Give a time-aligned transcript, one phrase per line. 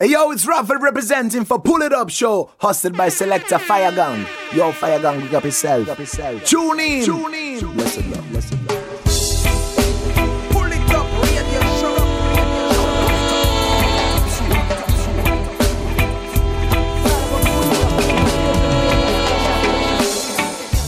[0.00, 4.26] Hey yo, it's Raffle representing for Pull It Up Show, hosted by Selector Fire Gang.
[4.52, 5.86] Yo, Fire Gang, big up yourself.
[6.44, 7.04] Tune in.
[7.04, 7.76] Tune in.
[7.76, 8.73] Listen up, listen up.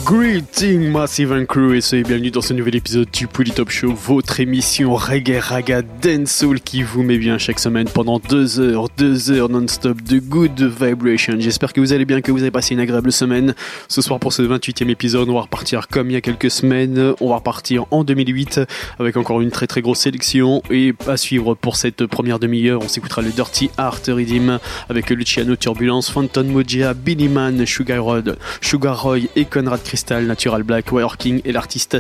[0.07, 3.93] Greeting Massive and Crew et soyez bienvenue dans ce nouvel épisode du Pouli Top Show,
[3.93, 9.33] votre émission reggae raga dancehall qui vous met bien chaque semaine pendant deux heures, deux
[9.33, 11.35] heures non-stop de good vibration.
[11.41, 13.57] J'espère que vous allez bien, que vous avez passé une agréable semaine.
[13.89, 17.15] Ce soir pour ce 28e épisode, on va repartir comme il y a quelques semaines,
[17.21, 18.61] on va repartir en 2008
[19.01, 22.89] avec encore une très très grosse sélection et à suivre pour cette première demi-heure, on
[22.89, 29.03] s'écoutera le Dirty Art Redeem avec Luciano Turbulence, Phantom Mojia, Billy Man, Sugar Rod, Sugar
[29.03, 31.97] Roy et Conrad Crystal, Natural Black, Wire King et l'artiste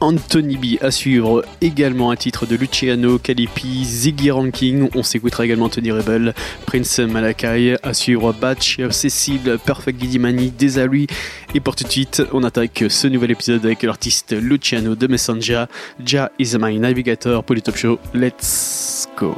[0.00, 0.82] Anthony B.
[0.82, 4.88] À suivre également un titre de Luciano, Calipi, Ziggy Ranking.
[4.96, 6.34] On s'écoutera également Tony Rebel,
[6.66, 7.76] Prince Malakai.
[7.84, 11.06] À suivre Batch, Cécile, Perfect Gidimani, Desari.
[11.54, 15.66] Et pour tout de suite, on attaque ce nouvel épisode avec l'artiste Luciano de Messenger.
[16.04, 18.00] Ja is my navigator pour le top show.
[18.12, 19.36] Let's go.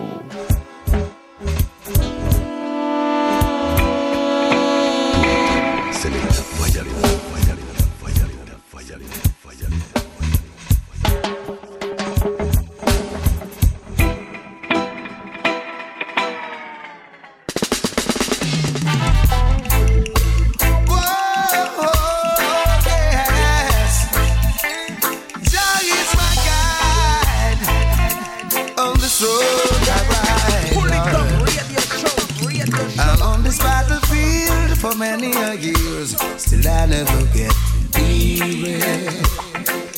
[35.16, 37.54] Many years, still I never get
[37.94, 38.78] weary.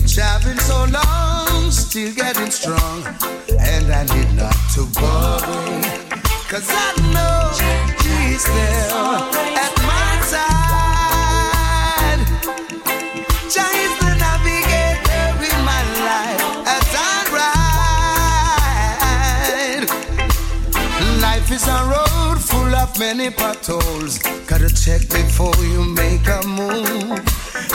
[0.06, 3.02] Traveling so long, still getting strong,
[3.58, 5.82] and I need not to worry,
[6.48, 9.79] cause I know He's there
[23.00, 24.18] many potholes.
[24.46, 27.18] Gotta check before you make a move.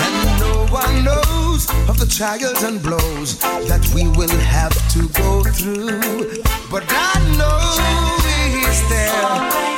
[0.03, 5.43] And no one knows of the trials and blows that we will have to go
[5.43, 6.43] through.
[6.69, 7.57] But I know
[8.53, 9.74] He's there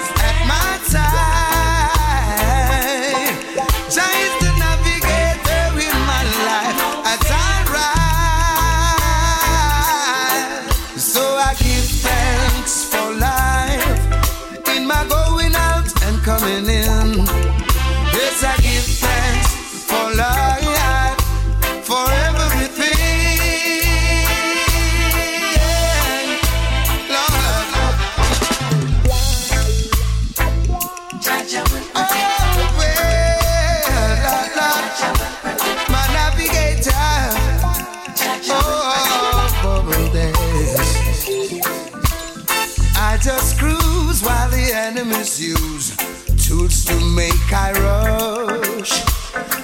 [47.48, 49.04] make I rush.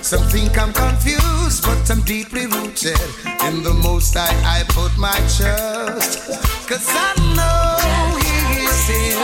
[0.01, 2.99] Some think I'm confused, but I'm deeply rooted
[3.47, 6.27] in the most I, I put my trust.
[6.67, 7.77] Cause I know
[8.19, 9.17] He is here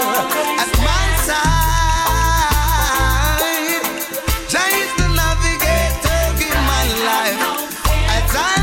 [0.63, 1.47] at my side.
[4.49, 7.41] Jah is the navigator in my life
[8.17, 8.55] as I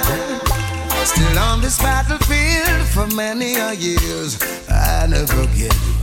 [0.00, 1.06] ride.
[1.06, 5.97] Still on this battlefield for many a years, I never get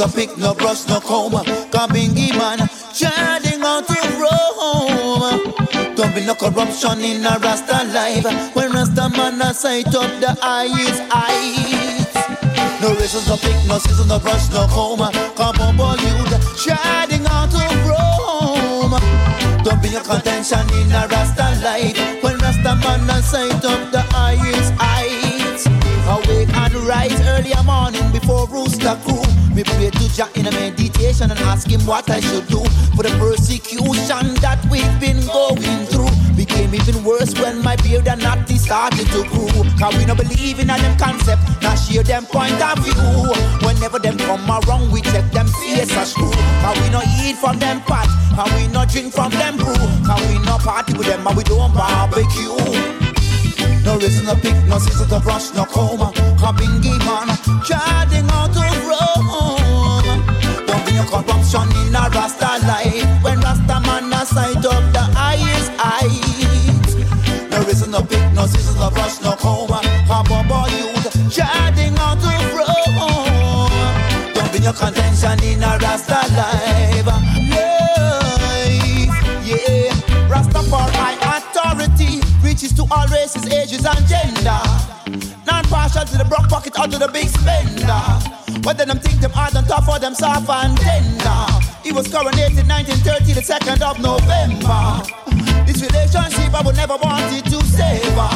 [0.00, 1.32] to pick, no brush, no comb.
[1.72, 2.58] Kabingi man,
[2.94, 5.94] charging out to Rome.
[5.94, 8.24] Don't be no corruption in a Rasta life.
[8.54, 12.14] When Rasta man a sight up the highest heights.
[12.80, 15.00] No reason to pick, no season, no brush, no comb.
[15.36, 18.96] Come on, Bollywood, charging out to Rome.
[19.64, 22.22] Don't be a contention in a Rasta life.
[22.22, 25.66] When Rasta man a sight up the highest heights.
[26.08, 29.39] Awake and rise early morning before rooster crew.
[29.54, 32.62] Me pray to Jah in a meditation and ask him what I should do
[32.94, 36.10] for the persecution that we've been going through.
[36.36, 39.50] Became even worse when my beard and natty started to grow.
[39.78, 42.94] Cause we no believe in them concept, not share them point of view.
[43.66, 46.30] Whenever them come around, we check them face a screw.
[46.62, 49.74] Cause we no eat from them pot, and we no drink from them brew.
[50.06, 52.54] Cause we no party with them, and we don't barbecue.
[53.84, 56.12] No reason to pick, no season to brush, no coma.
[56.38, 56.79] Kabingi man,
[64.30, 66.94] sight up the highest heights.
[67.50, 69.80] No reason to pick, no season to brush, no coma.
[70.06, 73.70] Kababa youth, charging out of Rome.
[74.34, 77.06] Don't be a contention in a Rasta life.
[77.06, 77.90] Life,
[79.42, 79.90] yeah.
[80.30, 84.62] Rastafari authority reaches to all races, ages, and gender.
[85.46, 88.02] Non partial to the broke pocket or to the big spender.
[88.62, 91.59] Whether them think them hard and tough or them soft and tender.
[91.90, 95.02] He was coronated 1930, the 2nd of November.
[95.66, 98.30] This relationship I would never want it to savor.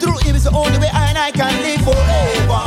[0.00, 2.64] Through him is the only way I and I can live forever.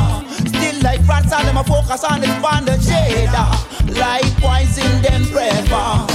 [0.54, 3.58] Still like France, them a focus on this band of shader.
[3.98, 6.06] Like poison them prefer.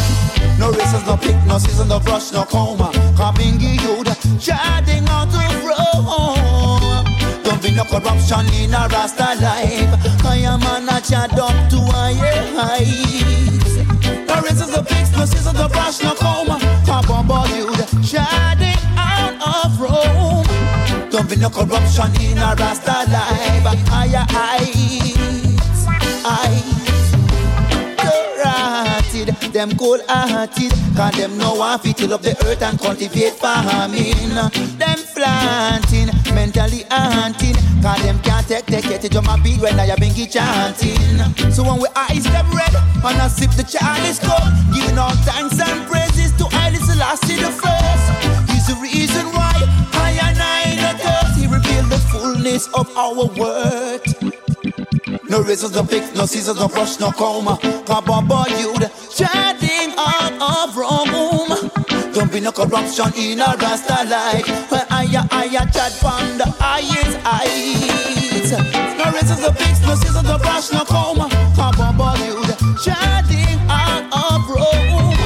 [0.63, 2.95] No races, no pick, no season, no brush, no coma.
[3.19, 7.03] Coming you the charting out of road.
[7.43, 9.91] Don't be no corruption in a Rasta life.
[10.23, 13.48] I am a chat up to higher heights.
[14.49, 16.15] No races, no picks, no season, no brush, no.
[16.87, 21.11] Top about you the charting out of Rome.
[21.11, 23.89] Don't be no corruption in a Rasta life.
[23.89, 25.28] Higher heights,
[29.59, 34.31] them cold hearted, cause them no want to till up the earth and cultivate farming.
[34.79, 39.87] Them planting, mentally haunting, cause them can't take, the it to my beat when I
[39.87, 41.19] have been chanting.
[41.51, 42.71] So when we eyes them red,
[43.03, 47.51] and I sip the chalice cup, giving all thanks and praises to Haile Selassie the
[47.51, 48.07] first.
[48.55, 49.59] He's the reason why
[49.99, 54.48] I and I not us, he revealed the fullness of our worth.
[55.29, 57.49] No razors, no picks, no scissors, no brush, no comb.
[57.49, 61.71] On, boy, you the chatting out of Rome.
[62.13, 64.47] Don't be no corruption in a Rasta life.
[64.71, 68.53] When I, I, I chat from the highest heights.
[68.99, 71.21] No razors, no picks, no scissors, no brush, no comb.
[71.21, 71.31] On,
[71.97, 75.17] boy, you the chatting out of Rome.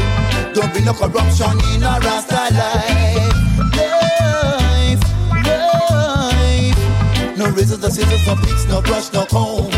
[0.54, 3.34] Don't be no corruption in a Rasta life.
[3.74, 5.02] Life,
[5.46, 6.78] life.
[7.36, 9.71] No razors, no scissors, no picks, no brush, no comb.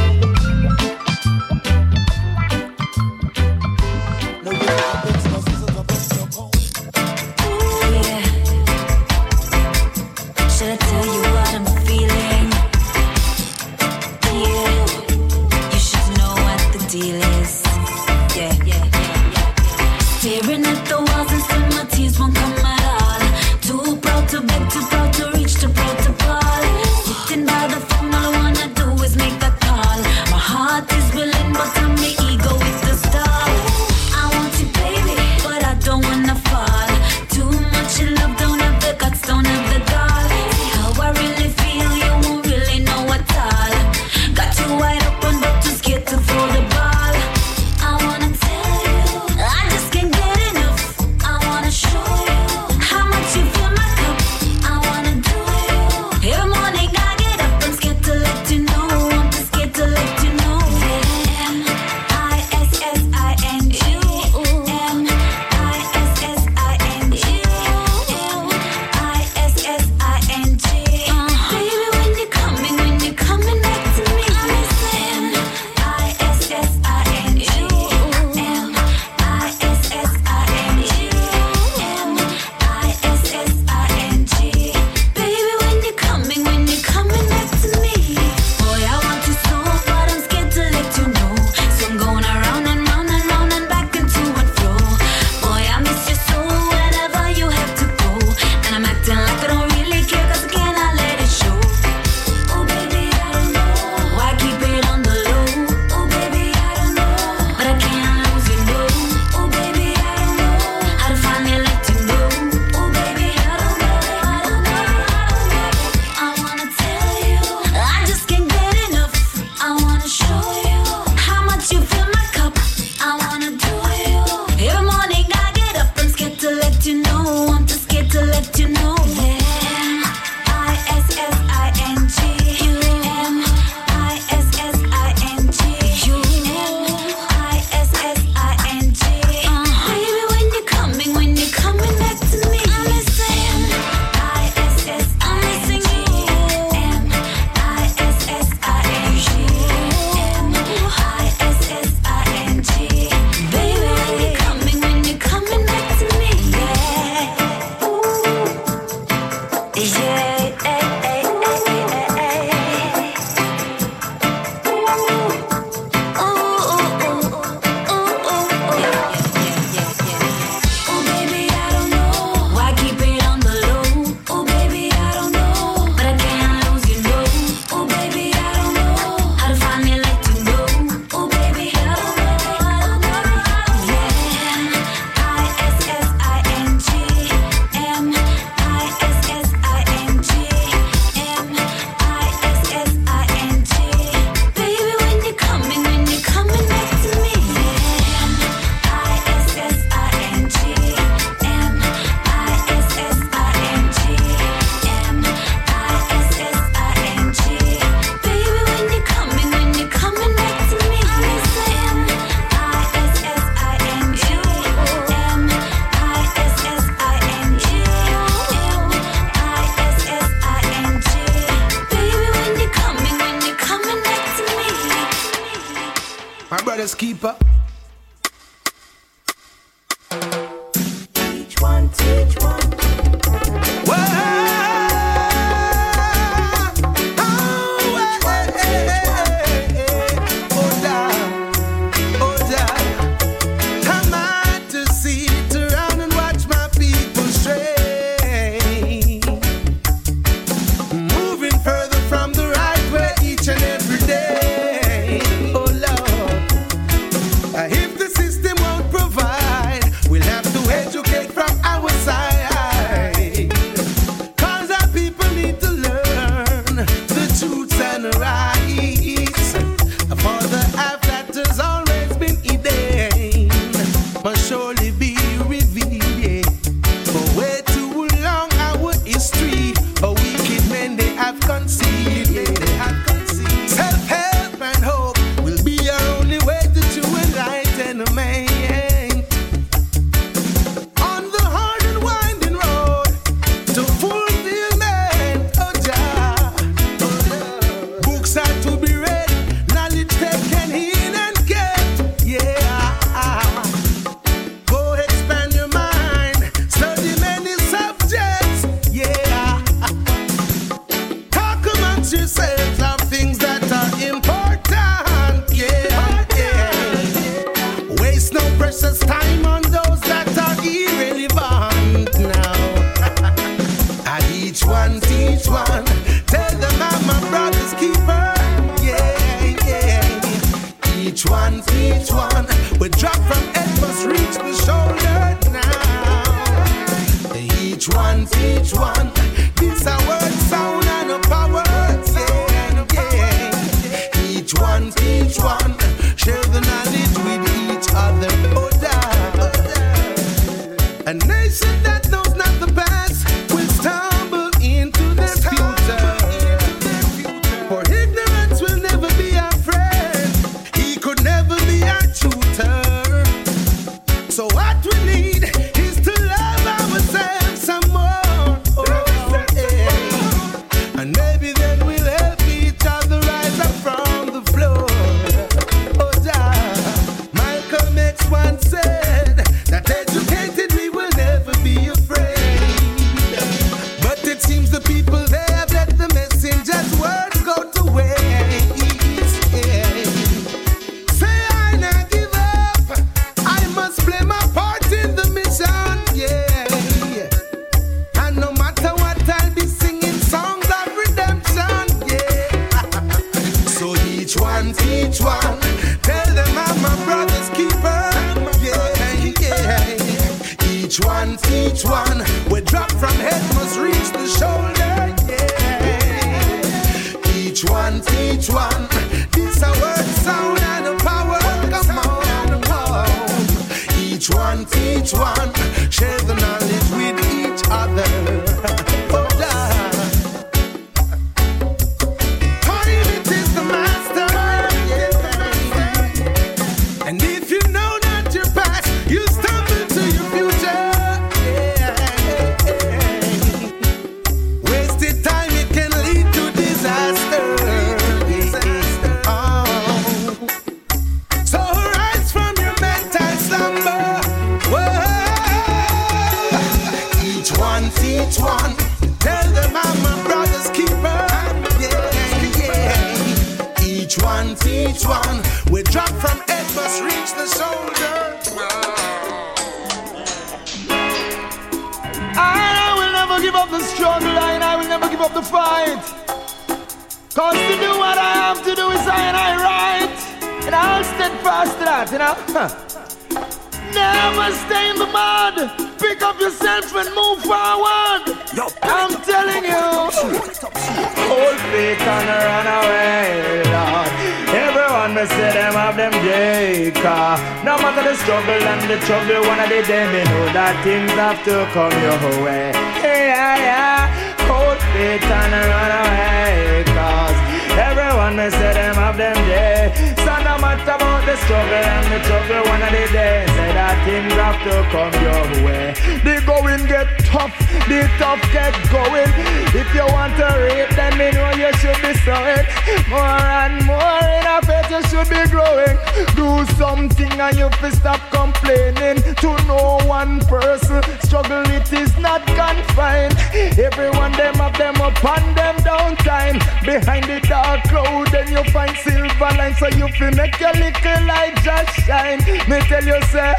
[543.07, 543.55] You say,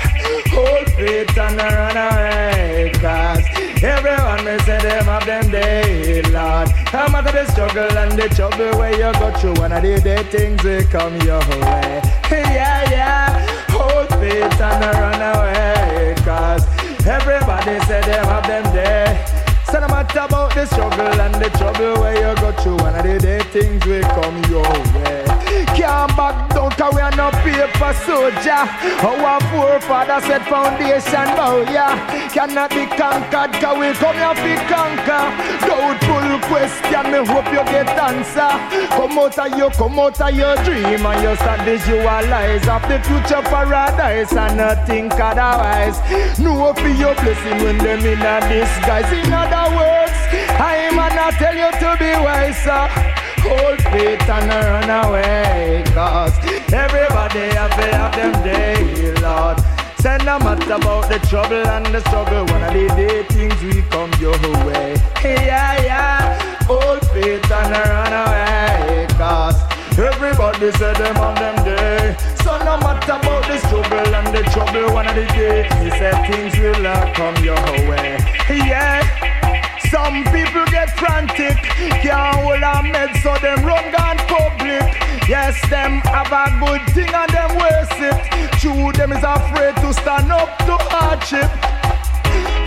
[0.50, 2.92] hold faith and run away.
[2.96, 3.44] Cause
[3.84, 6.70] everyone me say them have them day, Lord.
[6.94, 10.24] No matter the struggle and the trouble where you go through, one of the day
[10.24, 12.02] things will come your way.
[12.32, 13.66] Yeah, yeah.
[13.70, 16.16] Hold faith and run away.
[16.24, 16.66] Cause
[17.06, 19.26] everybody say them have them day.
[19.72, 23.04] So no matter about the struggle and the trouble where you go through, one of
[23.04, 25.35] the day things will come your way.
[25.76, 28.64] Can't back down cause we are no paper soldier.
[29.04, 32.00] Our forefather set foundation bow, yeah.
[32.32, 35.24] Cannot be conquered cause we come here to conquer.
[35.68, 38.56] Doubtful question, me hope you get answer.
[38.96, 42.98] Come out of you, come out of your dream and you start visualize of the
[43.04, 46.00] future paradise and not think otherwise.
[46.40, 49.12] No for your blessing when them in a disguise.
[49.12, 50.16] In other words,
[50.56, 53.25] I am not tell you to be wiser.
[53.48, 55.84] Hold faith and run away.
[55.94, 56.34] Cause
[56.74, 59.58] everybody have to have them day, Lord.
[60.00, 63.82] Say no matter about the trouble and the struggle, one of the day things we
[63.90, 64.96] come your way.
[65.24, 66.64] Yeah, yeah.
[66.66, 69.08] Hold faith and run away.
[69.18, 69.58] Cause
[69.98, 72.16] everybody say them on them day.
[72.44, 76.16] So no matter about the struggle and the trouble, one of the day, he said
[76.30, 77.56] things will come your
[77.90, 78.18] way.
[78.50, 79.45] Yeah.
[79.90, 81.58] Some people get frantic,
[82.04, 84.84] can't hold a med, so them run gone public.
[85.28, 88.60] Yes, them have a good thing and them waste it.
[88.60, 91.50] True, them is afraid to stand up to hardship.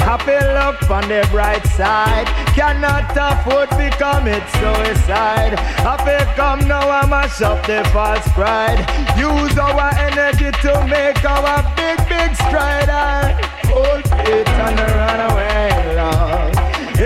[0.08, 2.26] Happy look on the bright side.
[2.56, 5.58] Cannot afford to commit suicide.
[5.84, 8.80] Happy come now and mash up the false pride.
[9.18, 12.88] Use our energy to make our big, big stride.
[12.88, 13.32] I
[13.66, 16.57] hold it and run away, Lord.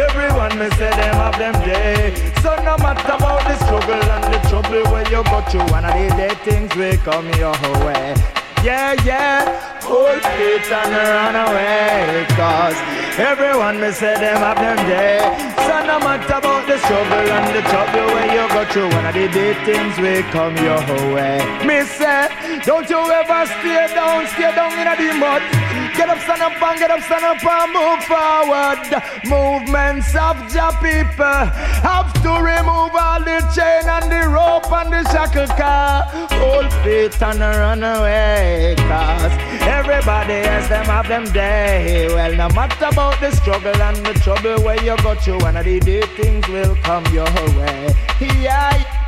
[0.09, 2.15] Everyone me say them have them day.
[2.43, 5.95] So no matter about the struggle and the trouble where you go through, one of
[5.95, 7.55] the day things will come your
[7.87, 8.15] way.
[8.65, 12.27] Yeah, yeah, hold it and run away.
[12.37, 12.79] Cause
[13.19, 15.21] everyone me say them have them day.
[15.67, 19.15] So no matter about the struggle and the trouble where you go through, one of
[19.15, 20.81] the day things will come your
[21.15, 21.39] way.
[21.67, 22.29] Me say,
[22.65, 25.43] don't you ever stay down, stay down in the mud.
[25.97, 28.81] Get up, stand up, and get up, stand up, and move forward.
[29.29, 31.45] Movements of the people
[31.85, 36.05] have to remove all the chain and the rope and the shackle car.
[36.41, 39.33] Hold faith and run away, cause
[39.73, 42.07] everybody has them have them day.
[42.09, 45.65] Well, no matter about the struggle and the trouble where you go through, one of
[45.65, 47.95] the day things will come your way.
[48.21, 49.02] Yeah,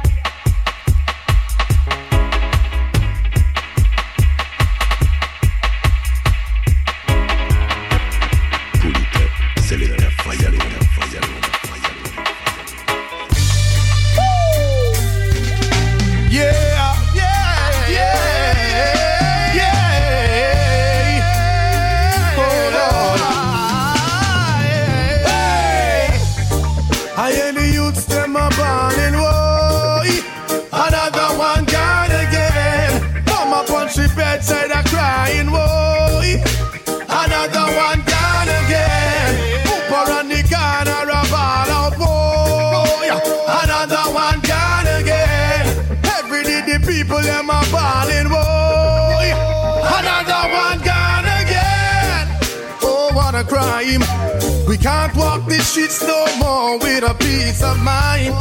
[55.74, 58.32] streets no more with a peace of mind.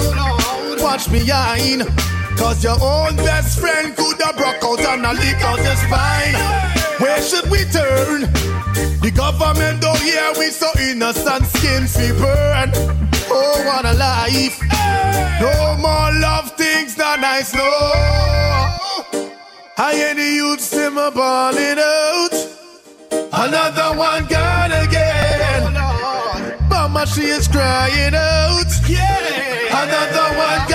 [0.84, 1.82] Watch me behind.
[2.38, 6.38] Cause your own best friend could have broke out and a lick out your spine.
[7.02, 8.30] Where should we turn?
[9.02, 12.70] The government don't hear we so innocent skin we burn.
[13.34, 14.62] Oh, what a life.
[15.42, 17.66] No more love things not nice, no.
[19.76, 22.34] I hear the youths them a balling out.
[23.34, 25.03] Another one gone again.
[27.54, 28.66] Crying out.
[28.90, 29.84] Yeah.
[29.84, 30.73] Another one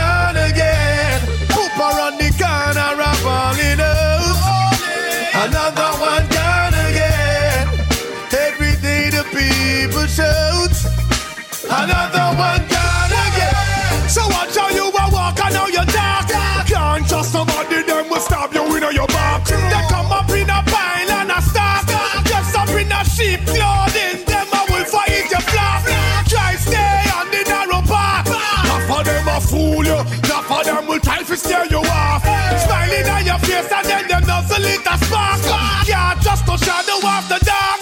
[31.38, 32.22] scare you off.
[32.64, 35.40] Smiling on your face and then them nozzle it a spark.
[35.86, 37.78] Can't just no shadow of the dark.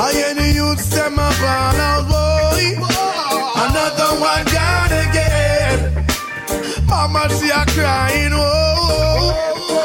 [0.00, 2.64] I hear the youths them up on out, boy.
[3.66, 5.78] Another one gone again.
[6.86, 9.34] Mama see her crying, oh.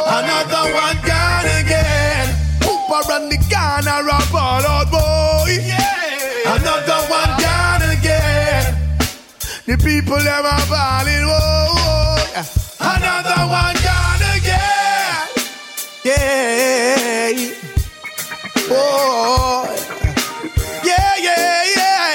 [0.08, 2.26] Another one gone again.
[2.62, 4.83] Pooper and the corner up all out,
[9.66, 12.18] The people them are falling, oh.
[12.82, 15.28] Another one gone again.
[16.04, 17.32] Yeah.
[18.70, 19.64] Oh.
[20.84, 22.10] Yeah, yeah, yeah,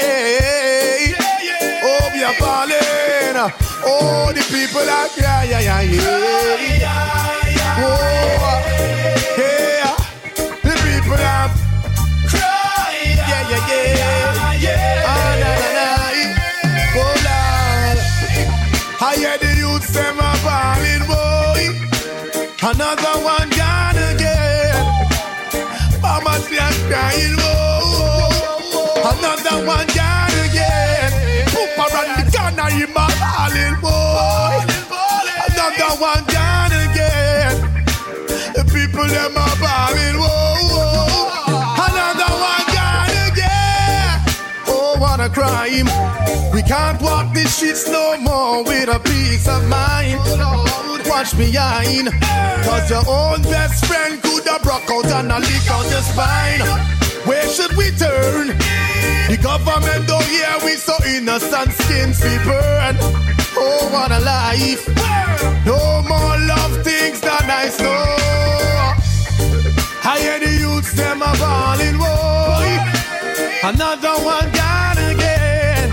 [1.43, 1.81] yeah.
[1.85, 3.37] Oh, we are falling.
[3.83, 6.48] Oh, the people are crying, yeah, yeah, yeah.
[33.89, 35.19] Boy.
[35.49, 37.55] Another one gone again.
[38.55, 41.29] The people them are falling, whoa.
[41.87, 44.21] Another one gone again.
[44.67, 45.89] Oh, what a crime.
[46.53, 50.21] We can't walk these streets no more with a peace of mind.
[51.09, 52.09] Watch behind.
[52.65, 56.61] Cause your own best friend could have broke out and a leak out your spine.
[57.27, 58.49] Where should we turn?
[59.29, 62.97] The government oh, don't hear we so innocent skins we burn.
[63.61, 64.87] Oh, what a life.
[65.67, 68.05] No more love things that I know.
[70.11, 72.71] I hear the youths them a falling, boy.
[73.71, 75.91] Another one gone again.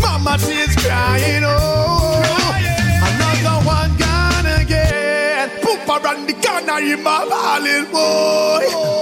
[0.00, 2.22] Mama, she's crying, oh.
[3.08, 5.50] Another one gone again.
[5.62, 8.93] Poop around the corner in my falling, boy.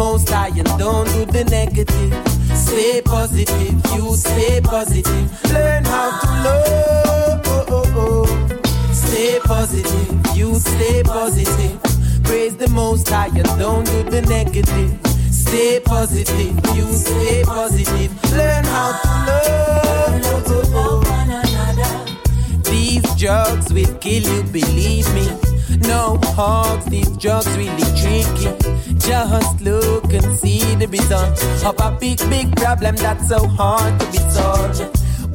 [0.00, 2.10] Most high and don't do the negative.
[2.56, 5.52] Stay positive, you stay positive.
[5.52, 7.44] Learn how to love.
[8.94, 11.78] Stay positive, you stay positive.
[12.24, 14.90] Praise the most high and don't do the negative.
[15.30, 18.10] Stay positive, you stay positive.
[18.32, 19.50] Learn how to love.
[22.64, 25.49] These drugs will kill you, believe me.
[25.80, 28.50] No hugs, these drugs really tricky.
[28.98, 34.06] Just look and see the result of a big, big problem that's so hard to
[34.06, 34.80] be solved.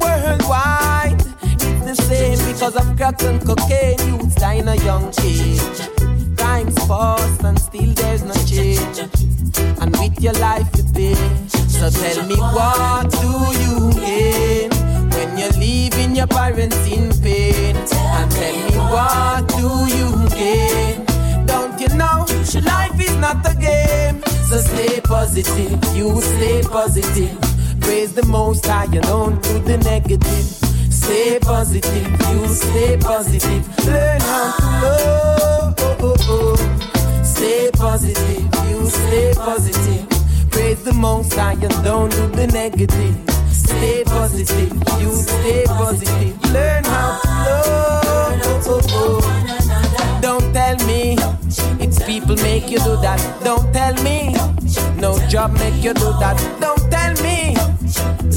[0.00, 3.98] Worldwide, it's the same because of crack and cocaine.
[4.06, 6.36] Youths in a young age.
[6.36, 8.98] Time's fast and still there's no change.
[9.80, 11.14] And with your life you pay.
[11.48, 13.28] So tell me what do
[13.60, 14.75] you gain
[15.16, 17.76] when you're leaving your parents in pain?
[17.76, 21.04] And tell me what do you gain?
[21.46, 22.26] Don't you know
[22.64, 24.22] life is not a game?
[24.48, 27.36] So stay positive, you stay positive.
[27.80, 30.46] Praise the most high and don't do the negative.
[30.92, 33.62] Stay positive, you stay positive.
[33.86, 35.26] Learn how to love.
[37.24, 40.50] Stay positive, you stay positive.
[40.50, 43.35] Praise the most high and don't do the negative.
[43.56, 46.52] Stay positive, you stay positive.
[46.52, 48.66] Learn how to love.
[48.66, 50.20] Oh, oh, oh.
[50.20, 51.16] Don't tell me
[51.80, 53.20] it's people make you do that.
[53.44, 54.34] Don't tell me
[55.00, 56.36] no job make you do that.
[56.60, 57.56] Don't tell me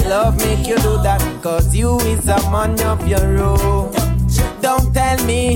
[0.09, 1.21] love make you do that.
[1.43, 3.91] Cause you is a man of your own.
[4.61, 5.55] Don't tell me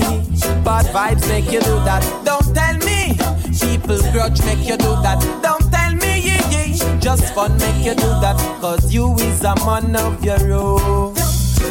[0.64, 2.02] bad vibes make you do that.
[2.24, 3.16] Don't tell me
[3.60, 5.20] people grudge make you do that.
[5.42, 5.63] Don't
[7.04, 8.34] just fun make you do that.
[8.62, 11.14] Cause you is a man of your own.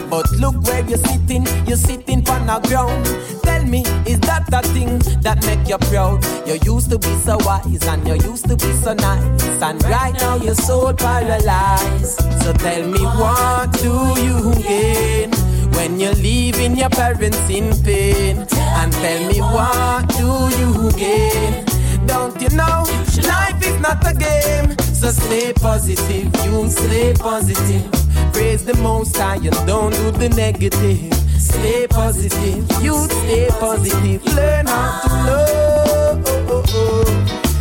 [0.08, 3.04] But look where you're sitting, you're sitting on the ground.
[3.42, 6.24] Tell me, is that the thing that make you proud?
[6.48, 9.62] You used to be so wise and you used to be so nice.
[9.64, 12.22] And right now you're so paralyzed.
[12.44, 15.32] So tell me, what do you gain?
[15.74, 20.28] When you're leaving your parents in pain And tell me what do
[20.60, 21.66] you gain
[22.06, 27.92] Don't you know life is not a game So stay positive, you stay positive
[28.34, 32.66] Praise the most high and don't do the negative stay positive.
[32.82, 34.26] You stay positive.
[34.36, 36.70] Learn how to love.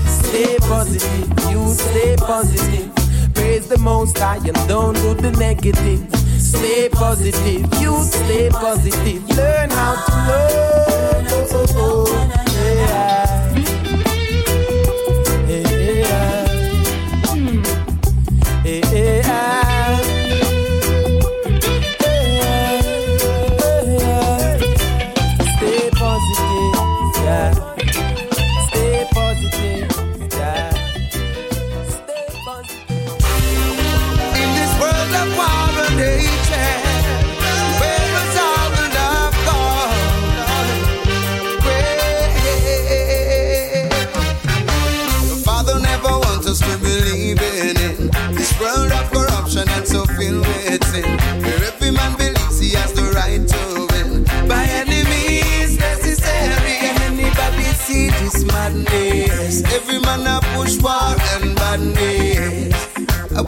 [0.07, 1.28] Stay positive.
[1.50, 2.88] Youth, stay positive.
[3.34, 6.00] Praise the most high and don't do the negative.
[6.38, 7.62] Stay positive.
[7.80, 9.28] You stay positive.
[9.36, 11.91] Learn how to love.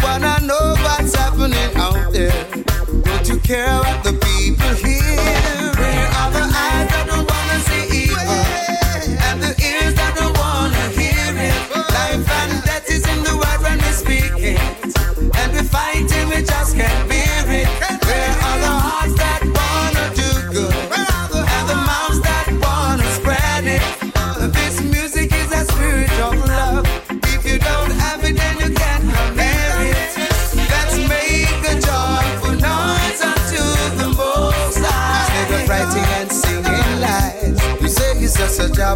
[0.05, 2.33] wanna know what's happening out there.
[3.05, 4.24] Don't you care about the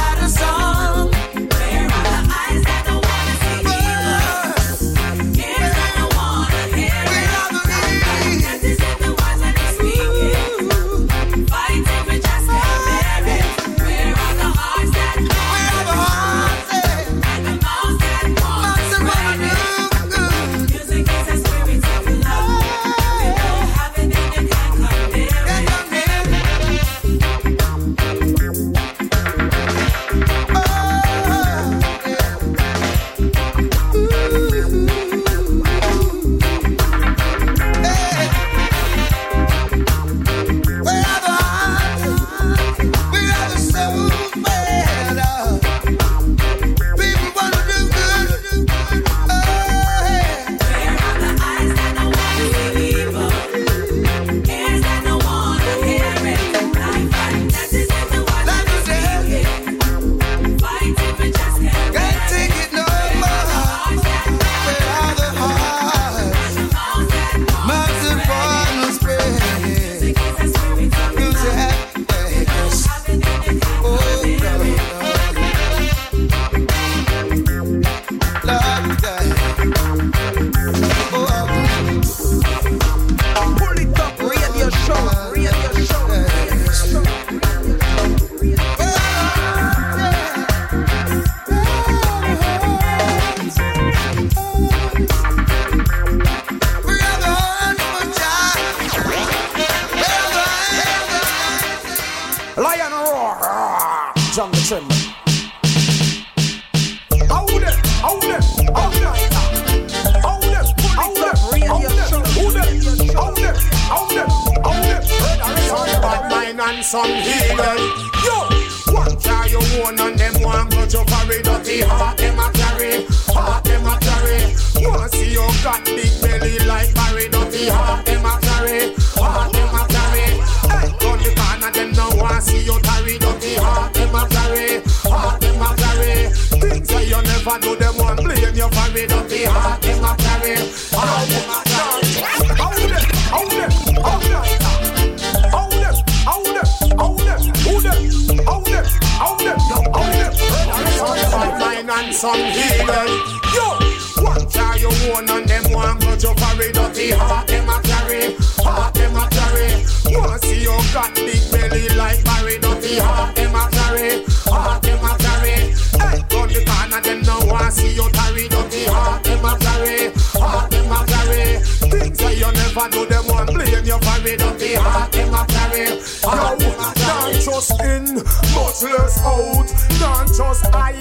[178.71, 179.99] Much less out.
[179.99, 180.93] Not just I,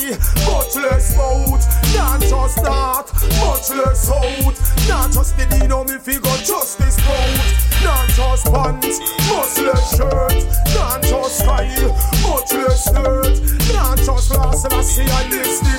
[0.44, 1.62] much less out.
[1.94, 3.06] Not just that,
[3.38, 4.88] much less out.
[4.88, 7.84] Not just the Dino me figure justice out.
[7.84, 8.98] Not just pants,
[9.30, 10.34] much less shirt.
[10.74, 11.92] Not just style,
[12.26, 13.72] much less skirt.
[13.72, 15.69] Not just last I see I list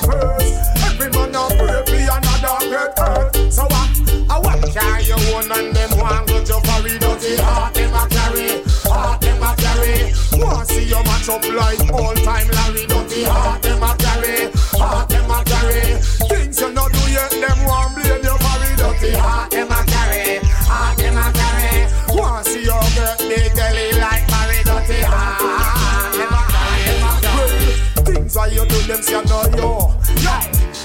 [11.32, 12.86] up like all time Larry.
[12.86, 15.96] Dirty heart them a carry, heart them a carry.
[16.28, 18.76] Things you not do yet, them want blame you for it.
[18.76, 21.88] Dirty heart them a carry, heart them a carry.
[22.16, 24.60] Want see you get big belly like Barry.
[24.68, 28.14] Dirty heart them a carry, them a carry.
[28.14, 29.94] Things why you do them say no yo.
[30.20, 30.42] Yeah.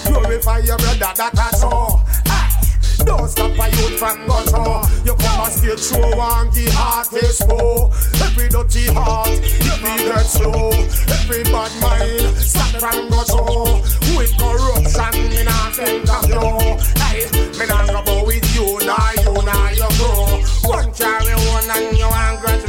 [0.07, 1.99] Glorify your brother that I saw.
[3.03, 4.86] Don't stop a youth from gutter.
[5.07, 7.87] You come and stay true and give heart is full.
[7.87, 8.27] Oh.
[8.27, 10.67] Every dirty heart, if we get slow.
[11.07, 13.87] Every bad mind, stop from gutter.
[14.19, 16.43] With corruption, me not think of you.
[17.07, 17.23] Hey,
[17.55, 20.43] me not go with you, nah you, nah you grow.
[20.75, 22.66] One carry one and you and grudge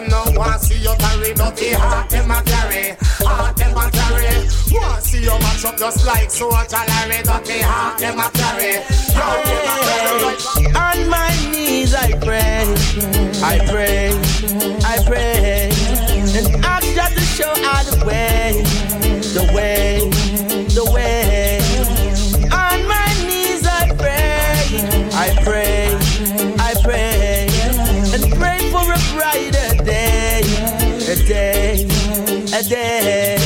[0.00, 4.44] them no want see you carry dirty heart, them a carry, heart them a carry.
[4.70, 8.82] Want see you match up just like so Larry, dirty heart them a carry,
[9.16, 10.76] heart them a carry.
[10.76, 12.66] On my knees I pray,
[13.42, 14.12] I pray,
[14.84, 15.70] I pray,
[16.36, 18.62] and ask God to show out the way,
[19.32, 20.10] the way,
[20.76, 21.60] the way.
[22.52, 24.60] On my knees I pray,
[25.14, 25.85] I pray,
[32.56, 33.36] a day.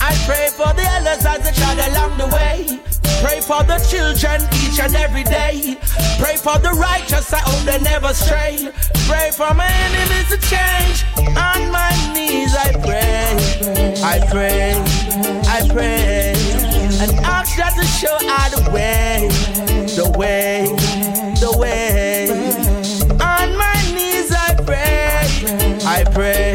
[0.00, 2.80] I pray for the elders as they trod along the way.
[3.22, 5.76] Pray for the children each and every day.
[6.20, 8.70] Pray for the righteous, I hope they never stray.
[9.08, 11.04] Pray for my enemies to change.
[11.36, 13.34] On my knees, I pray,
[14.02, 14.74] I pray,
[15.48, 16.34] I pray.
[17.02, 19.28] And ask God to show out the way,
[19.98, 20.66] the way,
[21.40, 22.30] the way.
[23.18, 25.26] On my knees, I pray,
[25.84, 26.51] I pray,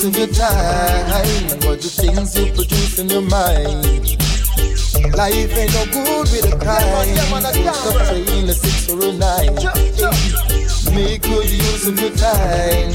[0.00, 3.84] use of your time and what the things you produce in your mind.
[5.14, 7.16] Life ain't no good with a crime.
[7.52, 9.54] Stop playing a six or a nine.
[10.94, 12.94] Make good use of your time.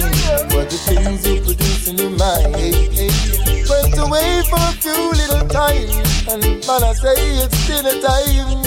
[0.49, 2.55] What the things you produce in your mind.
[3.69, 5.89] Went away for a few little time,
[6.29, 8.61] and man, I say it's still a time.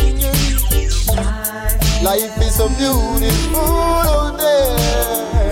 [2.04, 5.47] Life is so beautiful out there.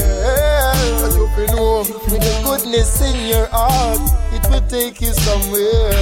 [1.77, 4.01] You with the goodness in your heart,
[4.33, 5.93] it will take you somewhere.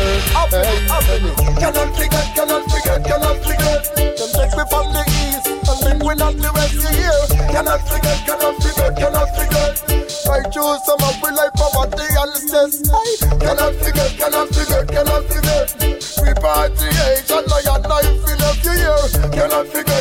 [0.55, 0.87] Hey,
[1.59, 3.83] Cannot forget, cannot forget, cannot forget.
[3.99, 7.27] Them take me from the east and bring we not the rest of here.
[7.51, 9.75] Cannot forget, cannot forget, cannot forget.
[10.31, 12.79] I choose some of my life poverty and stress.
[12.87, 15.75] I cannot forget, cannot forget, cannot forget.
[16.23, 19.11] We party age and I and a few years.
[19.35, 19.94] Cannot forget, cannot forget,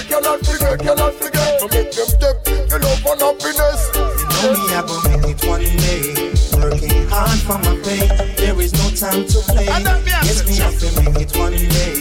[9.14, 9.66] time to play.
[9.66, 11.94] Yes, me have to make it one day.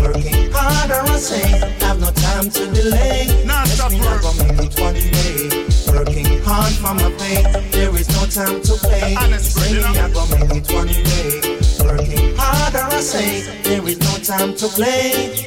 [0.00, 1.48] Working hard, I say,
[1.84, 3.26] have no time to delay.
[3.44, 5.66] Yes, me I will make it one day.
[5.92, 9.12] Working hard for my pay, there is no time to play.
[9.12, 11.58] Yes, me I will make it one day.
[11.84, 15.44] Working hard, I say, there is no time to play.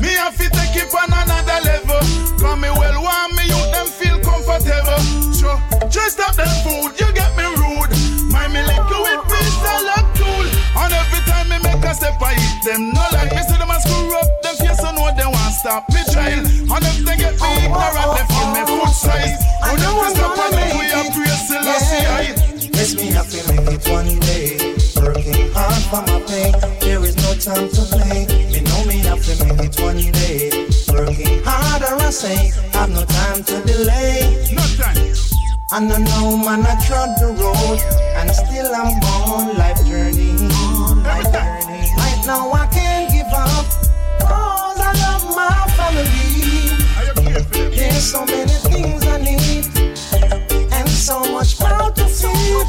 [0.00, 2.00] Me have to take it on another level.
[2.38, 5.00] Come me well want me you them feel comfortable.
[5.32, 7.90] Sure, just up them food, you get me rude.
[8.30, 8.99] My me like you
[11.90, 12.94] a step I eat them.
[12.94, 15.88] No like me see them a screw up, them face so know they want stop
[15.90, 16.46] me trying.
[16.46, 19.42] And if they get me ignorant, they oh, oh, feel me oh, foot size.
[19.66, 22.22] And if we stop on them, we have grace Selassie I.
[22.70, 24.56] Yes, Yes, me to make it one day.
[25.02, 26.54] Working hard for my pay.
[26.80, 28.26] There is no time to play.
[28.54, 30.68] Me know me to make it one day.
[30.94, 32.52] Working harder, I say.
[32.72, 34.54] Have no time to delay.
[34.54, 35.10] No time.
[35.72, 37.78] And I know man I trod the road
[38.18, 40.59] And still I'm on life journey Life journey Right
[42.30, 43.66] now I can't give up
[44.30, 46.70] Cause I love my family?
[47.76, 49.64] There's so many things I need
[50.76, 52.68] And so much proud to feed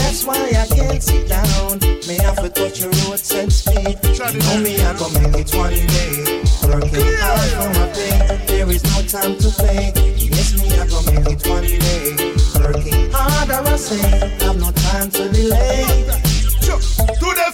[0.00, 1.80] That's why I can't sit down.
[2.06, 3.96] May have to touch your road set speed
[4.44, 6.42] know me I gon' make it one day.
[6.68, 8.46] Working hard for my pay.
[8.46, 9.92] There is no time to play.
[10.16, 12.06] Yes me I gon' make it one day.
[12.60, 14.04] Working harder I say.
[14.46, 16.04] I've no time to delay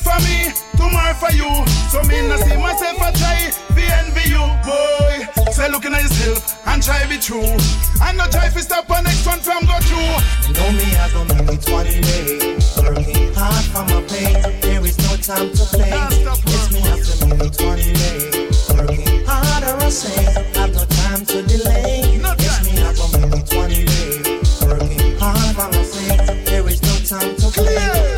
[0.00, 1.50] for me, tomorrow for you.
[1.92, 5.28] So me not see myself a try be envy you, boy.
[5.52, 7.56] Say looking at yourself and try be true.
[8.02, 10.14] And no try to stop on next one from go through.
[10.48, 12.56] You know me, I gon' make it one day.
[12.80, 14.32] Working hard for my pay.
[14.60, 15.90] There is no time to play.
[15.90, 18.48] Yes, me have to make it one day.
[18.76, 20.24] Working harder, I say.
[20.58, 22.20] Have no time to delay.
[22.38, 24.40] Yes, me, I gon' make it one day.
[24.66, 26.44] Working hard for my pay.
[26.44, 28.09] There is no time to play.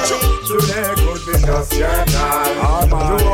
[0.07, 0.15] to.
[0.47, 2.05] Today could be just your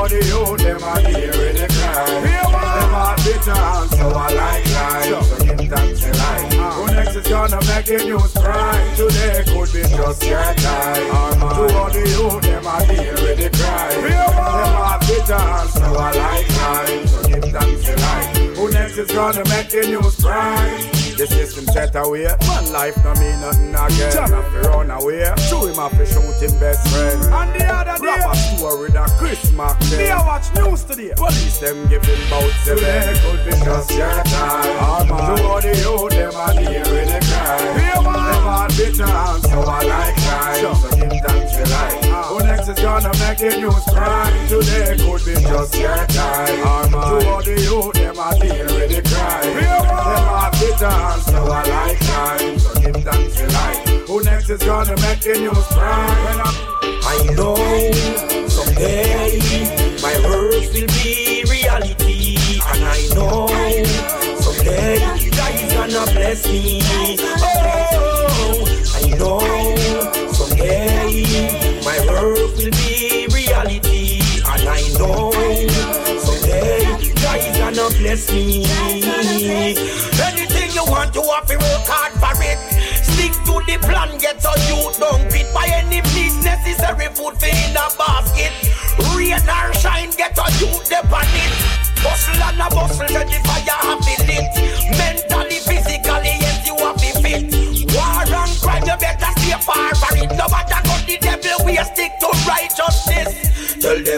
[0.09, 0.99] the youth, them are
[1.45, 2.23] in the crowd.
[2.25, 3.61] Them are bitter
[3.95, 5.25] so I like life.
[5.25, 6.95] So give thanks to life.
[6.95, 7.85] Next is gonna make?
[8.97, 10.53] Today could be just your
[11.91, 13.91] the youth, them are the crowd.
[14.01, 17.09] Them are bitter so I like life.
[17.09, 17.21] So
[17.97, 18.40] life.
[18.61, 20.91] Who next is gonna make the news bright?
[21.17, 22.29] The system set away.
[22.45, 24.13] Man, life no mean nothing again.
[24.13, 25.33] John have to run away.
[25.49, 27.25] Show him have to shoot him best friend.
[27.25, 29.81] And the other day, rap a story with a Chris Mark.
[29.97, 31.11] Me I watch news today.
[31.17, 32.85] Police them giving bout seven.
[32.85, 34.77] Today could be just your time.
[34.77, 35.41] Oh, man.
[35.41, 37.77] All the youth, them are here in the crime.
[37.81, 38.07] Them
[38.45, 40.75] are bitter and so I like crime.
[40.77, 42.13] So give thanks for life.
[42.13, 42.29] Ah.
[42.29, 44.47] Who next is gonna make the news crime?
[44.47, 46.61] Today could be just your time.
[46.61, 47.25] Oh, man.
[47.25, 48.37] All the youth, them are
[52.59, 52.93] so give
[53.53, 53.87] life.
[54.07, 56.41] Who next is gonna make the news crime?
[57.03, 57.55] I know
[58.47, 59.39] someday
[60.01, 62.37] my words will be reality,
[62.71, 63.47] and I know
[64.39, 64.99] someday
[65.29, 66.81] God is gonna bless me.
[67.43, 69.39] Oh, I know
[70.33, 75.31] someday my words will be reality, and I know
[77.31, 78.65] someday God gonna bless me.
[80.21, 82.59] Anything you want, you have to work hard for it.
[83.03, 87.47] Stick to the plan, get so you don't quit by any means necessary food for
[87.47, 88.53] in a basket.
[89.15, 91.53] Rain or shine, get a you depend it.
[92.03, 94.70] Bustle and a bustle, set the fire have been lit.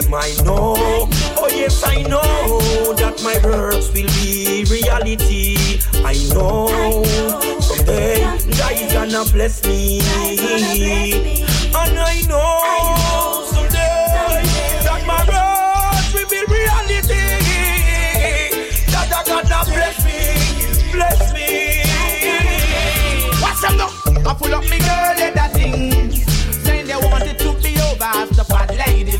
[0.02, 5.78] Them I know, oh yes I know that my works will be reality.
[6.04, 7.04] I know
[7.60, 8.24] someday
[8.58, 14.42] God is gonna bless me, and I know someday
[14.82, 15.22] that my
[16.12, 17.22] will be reality.
[19.26, 21.82] Gonna bless me, bless me.
[23.62, 23.90] Them now.
[24.30, 26.12] I pull up me girl in that thing.
[26.12, 29.16] Saying they wanted to be over the bad lady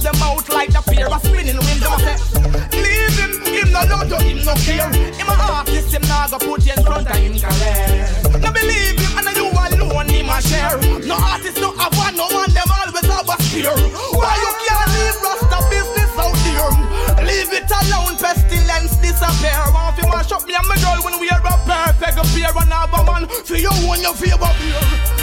[0.00, 1.80] running off the mouth like the pair of spinning wheels.
[1.80, 2.16] Them a say,
[2.80, 4.88] leave him, him no love you, him no care.
[4.88, 8.08] Him a artist, him nah go put you in front of him career.
[8.40, 10.78] No believe him, and you alone him a share.
[11.04, 13.72] No artist, no have one, no one, them always have a spear.
[14.16, 17.24] Why you can't leave Rasta business out there?
[17.24, 19.60] Leave it alone, pestilence disappear.
[19.72, 22.72] Want fi mash up me and my girl when we are a perfect pair and
[22.72, 25.19] have a man for you when you feel up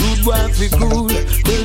[0.00, 1.08] Rude boy fi cool,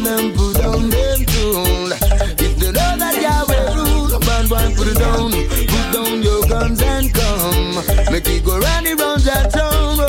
[0.04, 1.92] them put down them tool.
[2.40, 5.32] If the notes are Yahweh rule, bad boy put it down.
[5.32, 7.76] Put down your guns and come.
[8.12, 10.00] Make we go round the round that town.
[10.00, 10.06] Oh.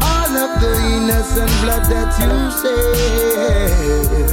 [0.00, 0.72] All of the
[1.36, 2.30] and blood that you
[2.60, 4.25] shed.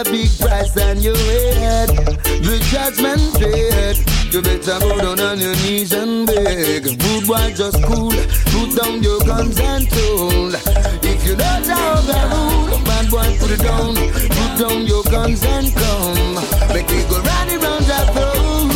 [0.00, 1.88] A big price on your head.
[1.88, 3.96] The judgment dread.
[4.32, 6.84] You better go down on your knees and beg.
[6.84, 8.12] Good boy, just cool.
[8.52, 10.54] Put down your guns and tool.
[11.02, 13.94] If you don't have the rule, bad boy, put it down.
[13.94, 16.34] Put down your guns and come.
[16.72, 18.70] Make me go round around that throat.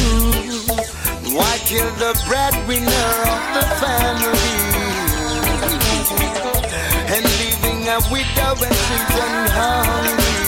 [1.33, 4.53] Why kill the breadwinner of the family?
[7.14, 10.44] And leaving a widow and children hungry.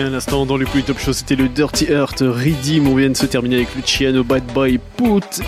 [0.00, 2.88] Il y a un instant dans le plus top show, c'était le Dirty Earth Redeem.
[2.88, 5.42] On vient de se terminer avec Luciano Bad Boy Put,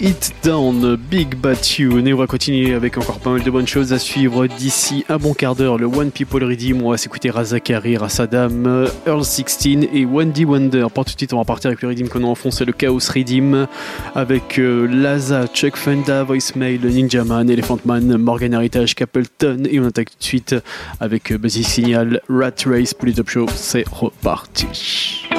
[0.00, 2.08] It Down, Big Bad Tune.
[2.08, 5.18] Et on va continuer avec encore pas mal de bonnes choses à suivre d'ici un
[5.18, 5.78] bon quart d'heure.
[5.78, 10.86] Le One People Redeem, on va s'écouter Razakari, Rasadam, Earl 16 et Wendy Wonder.
[10.92, 12.98] Pour tout de suite, on va partir avec le Redeem qu'on a enfoncé, le Chaos
[13.14, 13.68] Redeem,
[14.16, 19.62] avec euh, Laza, Chuck Fenda, Voicemail, Ninja Man, Elephant Man, Morgan Heritage, Capleton.
[19.70, 20.56] Et on attaque tout de suite
[20.98, 23.46] avec euh, Basic Signal, Rat Race pour les top show.
[23.54, 25.33] C'est reparti.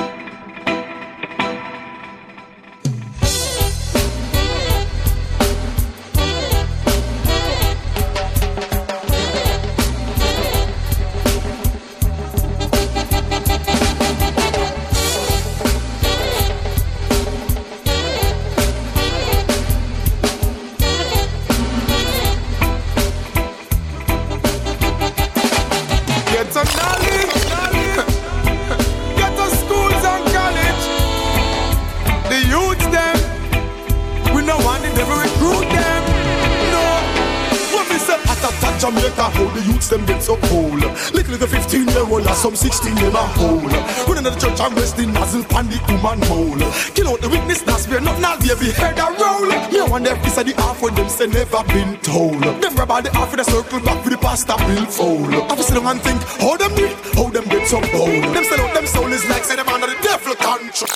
[45.36, 46.72] And nozzle pan the woman hole.
[46.94, 49.48] Kill out the witness, that's where not now baby head a roll.
[49.72, 52.42] Me wonder if this are the half when them say never been told.
[52.42, 55.34] Them all the half with a circle back with the pastor bill fold.
[55.34, 58.24] I sit down and think how them it, how them get so bold.
[58.36, 60.90] Them sell out them soul is like say them under the devil control.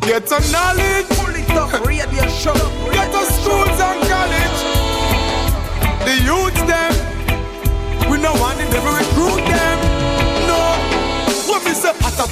[0.00, 1.13] Get some knowledge.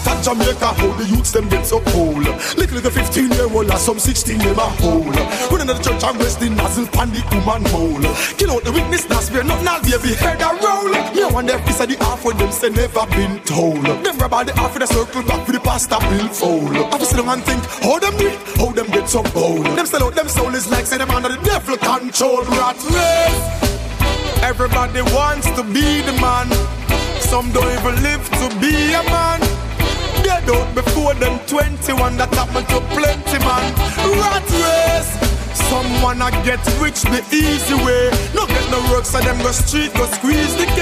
[0.03, 2.25] Say at a touch Jamaica, how the youths them get so cold.
[2.57, 5.03] Little little 15 year old or some 16 year old hole.
[5.51, 8.03] Running to the church and resting nozzle pan the woman hole.
[8.37, 10.91] Kill out the witness, that's where not now baby head a roll.
[11.15, 13.85] Me wonder if this are the half when them say never been told.
[13.85, 16.77] Them all the half in the circle back with the pastor bill fold.
[16.77, 19.67] I just sit down and think how them do how them get so bold.
[19.67, 23.63] Them sell out them soul is like say them under the devil control rat race.
[24.43, 26.51] Everybody wants to be the man.
[27.21, 29.41] Some don't even live to be a man.
[30.23, 33.75] Dead out before them 21, that happened to plenty man.
[34.19, 35.11] Rat race.
[35.69, 38.11] Some wanna get rich the easy way.
[38.35, 40.81] No get no work, so them go street, go squeeze the K.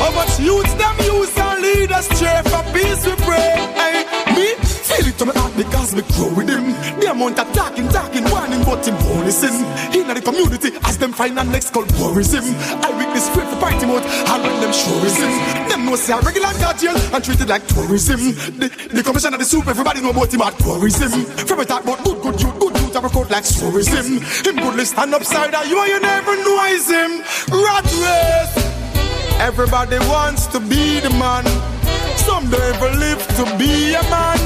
[0.00, 3.54] How much youths them use and lead us stray for peace we pray.
[3.78, 6.74] Hey, me feel it to my heart because me grow with him.
[7.00, 9.54] The amount of talking, talking, warning, but him won't listen.
[9.94, 12.44] In the community, as them find a next called worrism.
[12.82, 15.30] I witness straight for party mode, and when them tourism.
[15.68, 18.20] Them know say a regular jail and treat it like tourism.
[18.58, 21.24] The, the commissioner, the soup, everybody know about him at tourism.
[21.46, 24.20] From a talk about good, good youth, good youth, I record like tourism.
[24.20, 27.20] Him good stand upside down, you and you never know is him.
[27.50, 28.74] Rat race.
[29.40, 31.44] Everybody wants to be the man.
[32.26, 34.38] Some don't even live to be a man.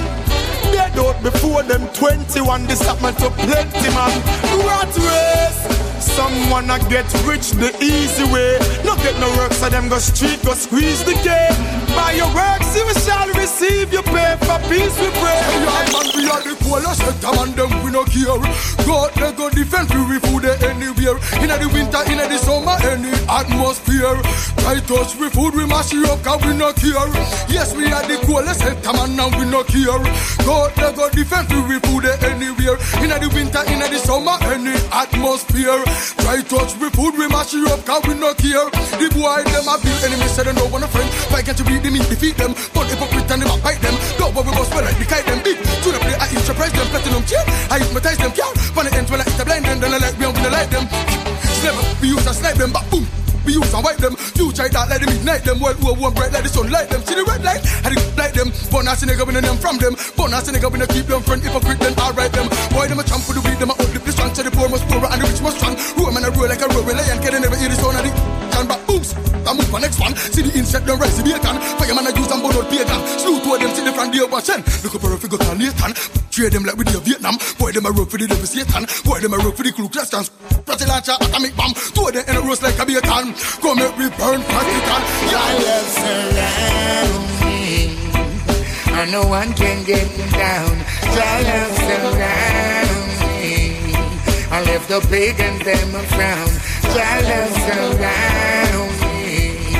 [0.72, 2.66] Dead out before them 21.
[2.66, 4.12] This happened to plenty man.
[4.66, 5.78] Rat race.
[6.16, 8.58] Some wanna get rich the easy way.
[8.84, 11.28] No get no work, so them go street, go squeeze the K.
[11.94, 14.36] By your works, you shall receive your pay.
[14.46, 15.38] For peace we pray.
[15.48, 18.38] Hey, yeah, man, we are the coolest sector, man, them we no care.
[18.86, 21.18] God, they go defend free food anywhere.
[21.42, 24.16] In the winter, in the summer, any atmosphere.
[24.62, 27.08] Try touch we food, we mash it up, cause we no care.
[27.48, 30.02] Yes, we are the coolest sector, man, and we no care.
[30.44, 32.76] God, they go defend free food anywhere.
[33.02, 35.82] In the winter, in the summer, any atmosphere.
[36.22, 38.68] Try touch we food, we mash it up, cause we no care.
[38.98, 41.08] The boy, them a build enemies, say they don't want a friend.
[41.30, 42.52] Fight to beat them, defeat them.
[42.74, 43.94] But hypocrite and them a bite them.
[44.18, 45.58] Don't worry about well, like the kite them big.
[45.58, 47.44] To the play, I price them platinum chain.
[47.70, 48.52] I hypnotize them car.
[48.74, 50.70] When the ends when I hit the blind, then I let me, I'm gonna like
[50.70, 50.84] them.
[51.62, 54.14] Never be used to snipe them, but boom be used and wipe them.
[54.36, 55.56] Future that let them ignite them.
[55.56, 57.00] Well, who one bright like the sunlight them.
[57.08, 58.52] See the red light, I did light them.
[58.68, 59.96] Bonus nigga winning them from them.
[60.12, 61.40] Bonus nigga winning keep them friend.
[61.40, 62.46] Hypocrite then alright them.
[62.76, 64.30] Boy them a champ for the beat them a uplift the strong.
[64.36, 65.74] So the poor must poorer and the rich must strong.
[65.96, 66.84] Room and a roll like a roll.
[66.84, 68.12] Lion can never hear the sound of the
[68.52, 69.16] can but booms.
[69.16, 70.12] I move for next one.
[70.14, 71.56] See the insect them rise the bacon.
[71.80, 73.00] Fireman I use and burn out pagan.
[73.16, 74.52] Slew to them see the front the watch
[74.84, 76.27] Look up for a figure called Nathan.
[76.38, 77.34] Trade them like with the Vietnam.
[77.58, 78.86] Boy them a rope for the devil Satan.
[79.02, 80.22] Boy them a rope for the Ku Klux Klan.
[80.62, 81.74] Pretty launcher atomic bomb.
[81.74, 83.34] Of them in a roast like a bacon.
[83.58, 85.02] Come make me burn practical.
[85.34, 87.90] Your love surround me,
[88.86, 90.78] and no one can get me down.
[91.10, 93.98] Your love surround me,
[94.46, 96.54] I left the pagans them a frown.
[96.94, 99.74] Your love surround me,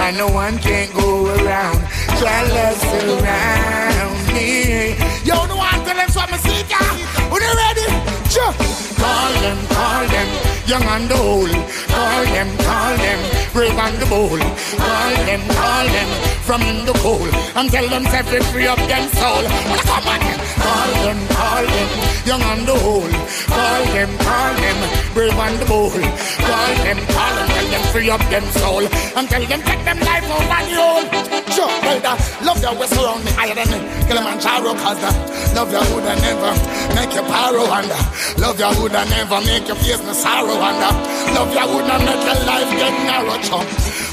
[0.00, 1.83] and no one can go around.
[2.24, 4.96] Your love surround me.
[5.28, 6.80] Yo, no one tell them what me see ya.
[7.28, 7.84] When you ready?
[8.32, 8.52] Sure.
[8.96, 11.50] Call them, call them, young and old.
[11.50, 13.20] Call them, call them,
[13.52, 14.40] brave and the bold.
[14.40, 16.08] Call them, call them,
[16.42, 17.32] from in the cold.
[17.54, 19.44] And tell them to free, up them soul.
[19.88, 20.20] Come on,
[20.60, 21.90] call them, call them,
[22.26, 23.12] young and old.
[23.46, 24.78] Call them, call them,
[25.14, 25.92] brave and the bold.
[25.92, 28.84] Call them, call them, tell them free up them soul.
[29.16, 31.06] And tell them take them life over the old.
[31.54, 33.68] Sure, brother, love that we surround me higher than
[34.08, 36.52] Kilimanjaro, cause the love you would never
[36.98, 40.78] make you paro and the love you would never make you face no sorrow and
[40.82, 40.90] the
[41.34, 43.66] love ya would not make your life get narrow, chum.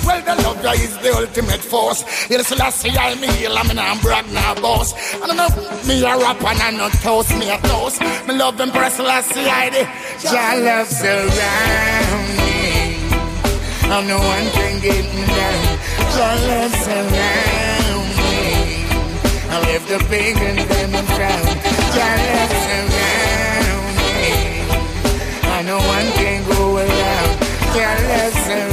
[0.06, 2.04] Well, the love ya is the ultimate force.
[2.30, 4.94] You'll see, I see, I me heal, I'm in a brag, now boss.
[5.22, 5.50] I don't know,
[5.88, 8.02] me a rap and I not toast, me a toast.
[8.28, 9.88] Me love them press, I did.
[10.24, 12.52] Your love surround me.
[13.92, 15.62] And no one can get me down.
[16.16, 18.32] Your love surround me.
[19.54, 21.46] I left the big and them and frown.
[21.98, 22.91] Your love surround
[25.64, 26.62] no one can go.
[27.76, 28.71] Your love surround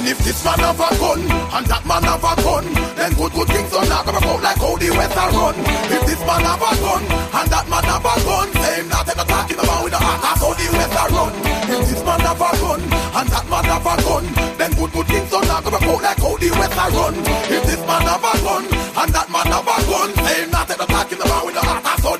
[0.00, 2.64] Then if this man have a gun and that man have a gun,
[2.96, 5.52] then good good things are not gonna go like how the are run.
[5.92, 9.28] If this man have a gun and that man have a gun, same not ever
[9.28, 11.32] talking about with the heart that's how the are run.
[11.68, 14.24] If this man have a gun and that man have a gun,
[14.56, 17.14] then good good things are not gonna go like how the are run.
[17.52, 20.88] If this man have a gun and that man have a gun, same not ever
[20.88, 21.69] talking about with the heart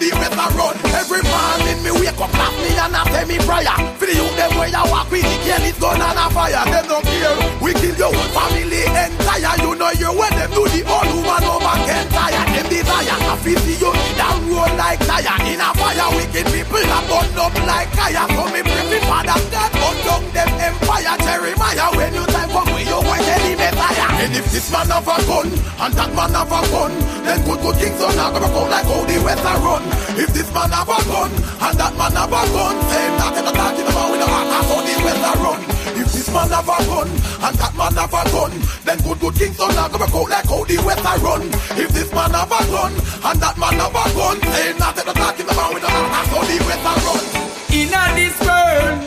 [0.01, 0.77] the are run.
[0.97, 3.77] Every morning me wake up, laugh me and I tell me prayer.
[4.01, 6.65] For the youth them where you walk with the kill it's gun and a fire.
[6.65, 7.37] Them don't care.
[7.61, 9.55] We kill your whole family entire.
[9.61, 12.45] You know you when them do the old woman over can tire.
[12.57, 15.37] Them desire to feel you down road like tire.
[15.45, 18.25] In a fire, wicked people are burned up like fire.
[18.33, 21.17] So me pray for Father God, burn down them empire.
[21.21, 24.09] Jeremiah, when you time come, we you want any messiah.
[24.25, 26.93] And if this man have a gun and that man have a gun,
[27.25, 29.90] then good good things are not gonna go like how the West run.
[30.17, 33.53] If this man have a gun and that man have a gun, same nothing to
[33.53, 34.47] talking about with the heart.
[34.51, 35.61] That's how the West are run.
[36.01, 38.53] If this man have a gun and that man have a gun,
[38.85, 41.43] then good good things are not gonna go like how the West are run.
[41.79, 45.15] If this man have a gun and that man have a gun, ain't nothing to
[45.15, 46.09] talking about with the heart.
[46.11, 47.25] That's how the West are run.
[47.71, 47.89] In
[48.19, 48.99] this world,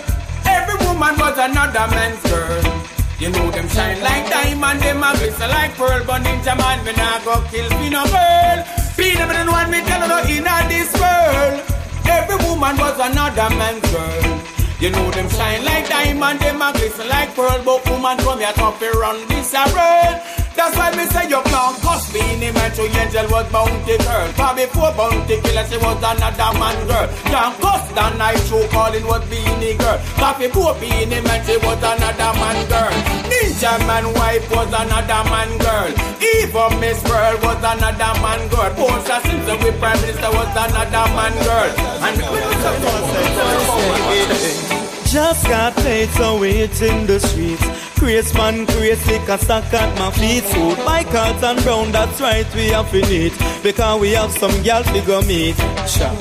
[0.45, 2.72] every woman was another man's girl.
[3.23, 6.03] You know them shine like diamond, them a glisten like pearl.
[6.05, 8.59] But ninja man, me nah go kill me no girl.
[8.97, 11.63] Be the one me tell you in this world,
[12.03, 14.27] every woman was another man's girl.
[14.81, 17.63] You know them shine like diamond, them a glisten like pearl.
[17.63, 20.42] But woman come here to run this a world.
[20.55, 23.97] That's why me say you can't cuss me in the man to angel was bounty
[23.97, 24.27] girl.
[24.37, 27.07] Far before bounty killer, she was another man girl.
[27.25, 29.97] Can't cuss than I true calling was Beenie girl.
[30.21, 32.93] Far before Beenie Man, she was another man girl.
[33.29, 35.89] Ninja man wife was another man girl.
[36.21, 38.69] Even Miss Pearl was another man girl.
[38.77, 41.69] Portia Simpson with Prime Minister was another man girl.
[42.05, 42.39] And we
[45.09, 47.92] Just got paid, so it's in the streets.
[48.03, 50.43] Craze man, crazy, cause stuck at my feet.
[50.43, 53.31] So buy cards and brown, that's right, we have to need.
[53.63, 55.55] Because we have some girls gal figure meet.
[55.87, 56.11] Sure.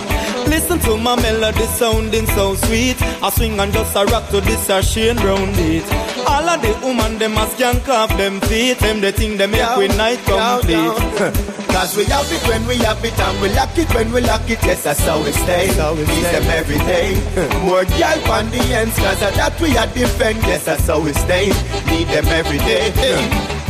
[0.46, 3.02] Listen to my melody sounding so sweet.
[3.20, 5.82] I swing and just a rock to this a Shane Brown beat.
[6.26, 8.78] All of the woman them a skank off them feet.
[8.78, 11.52] Them the thing they make we night complete.
[11.72, 14.44] Cause we have it when we have it and we lock it when we lock
[14.44, 14.60] it.
[14.62, 15.68] Yes, that's how we stay.
[15.72, 17.16] we Need them every day.
[17.64, 20.36] More gal on the ends, cause of that we are defend.
[20.44, 21.48] Yes, that's how we stay.
[21.88, 22.92] Need them every day.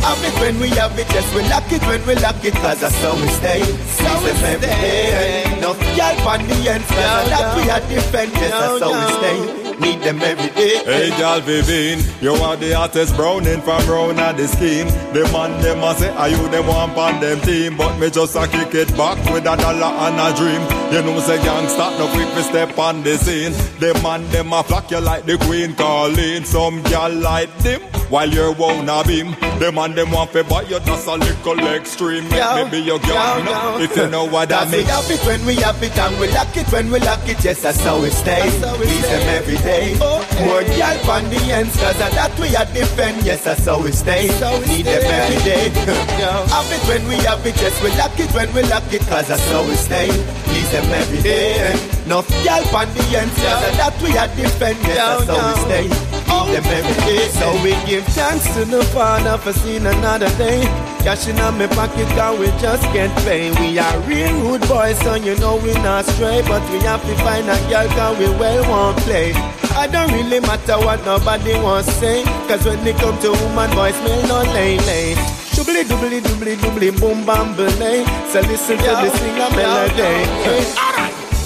[0.03, 2.81] Have it when we have it, yes, we lock it when we lock it, cause
[2.81, 3.61] that's how we stay.
[3.63, 5.57] Need them every day.
[5.57, 8.31] Enough gal on the ends, cause of that we are defend.
[8.33, 9.62] Yes, that's how we stay.
[9.79, 10.83] Need them every day.
[10.83, 14.87] Hey, girl, Vivian, you are the hottest browning from round at the scheme.
[15.13, 17.77] The man, them a say, are you the one on them team?
[17.77, 20.61] But me just a kick it back with a dollar and a dream.
[20.93, 23.53] You know, say gangsta, no quick to step on the scene.
[23.79, 26.43] The man, them a flock you like the queen calling.
[26.45, 29.35] Some girl like them while you're wanna beam.
[29.59, 32.27] The man, them want to buy you just a little extreme.
[32.29, 34.81] Make me be your girl, you know, if you know what I mean.
[34.81, 37.43] we have it when we have it and we lock it when we lock it.
[37.43, 38.41] Yes, that's how we stay.
[38.41, 39.72] Please them every day.
[39.73, 43.25] More girl on the ends, cause of that we are defend.
[43.25, 44.27] Yes, that's how we stay.
[44.39, 45.69] So we Need them every day.
[46.53, 47.55] have it when we have it.
[47.57, 50.09] Yes, we lock it when we lock it, cause that's how we stay.
[50.45, 52.02] Please them every day.
[52.05, 54.75] Enough girl on the ends, cause of that we are defend.
[54.83, 55.87] Yes, that's how we stay.
[55.87, 57.31] Need them every day.
[57.31, 60.67] So we give thanks to the Father for seeing another day.
[60.99, 63.57] Cash in my pocket, cause we just can't paid.
[63.59, 66.43] We are real rude boys, so you know we not stray.
[66.43, 69.31] But we have to find a girl, cause we well won't play.
[69.71, 72.23] I don't really matter what nobody wants to say.
[72.51, 75.15] Cause when they come to woman, boys smell no lay lay.
[75.55, 78.03] Doobly doobly doobly doobly boom bam belay.
[78.27, 80.03] So listen to the singer melody.
[80.03, 80.92] Alright.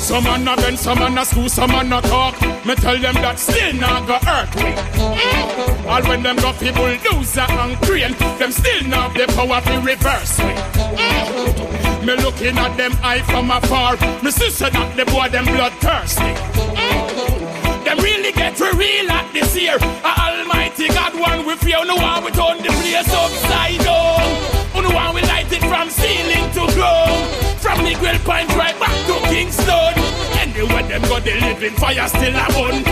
[0.08, 2.40] Some man a bend, some man a school, some man a talk.
[2.66, 4.80] Me tell them that still not go earthquake.
[4.96, 5.86] Mm.
[5.86, 10.40] All when them go fi bulldozer and crane, them still not the power to reverse
[10.40, 10.56] me.
[10.96, 12.06] Mm.
[12.08, 13.98] Me looking at them eye from afar.
[14.24, 16.24] Me sister that the boy them bloodthirsty.
[16.24, 17.84] Mm.
[17.84, 19.76] Them really get for real at this year.
[19.76, 21.84] A Almighty God one we fear.
[21.84, 24.24] No one we turn the place upside down.
[24.72, 27.47] No one we light it from ceiling to ground.
[27.60, 29.94] From the grill point right back to Kingston.
[30.40, 32.84] Anywhere them go, the living fire still a burn.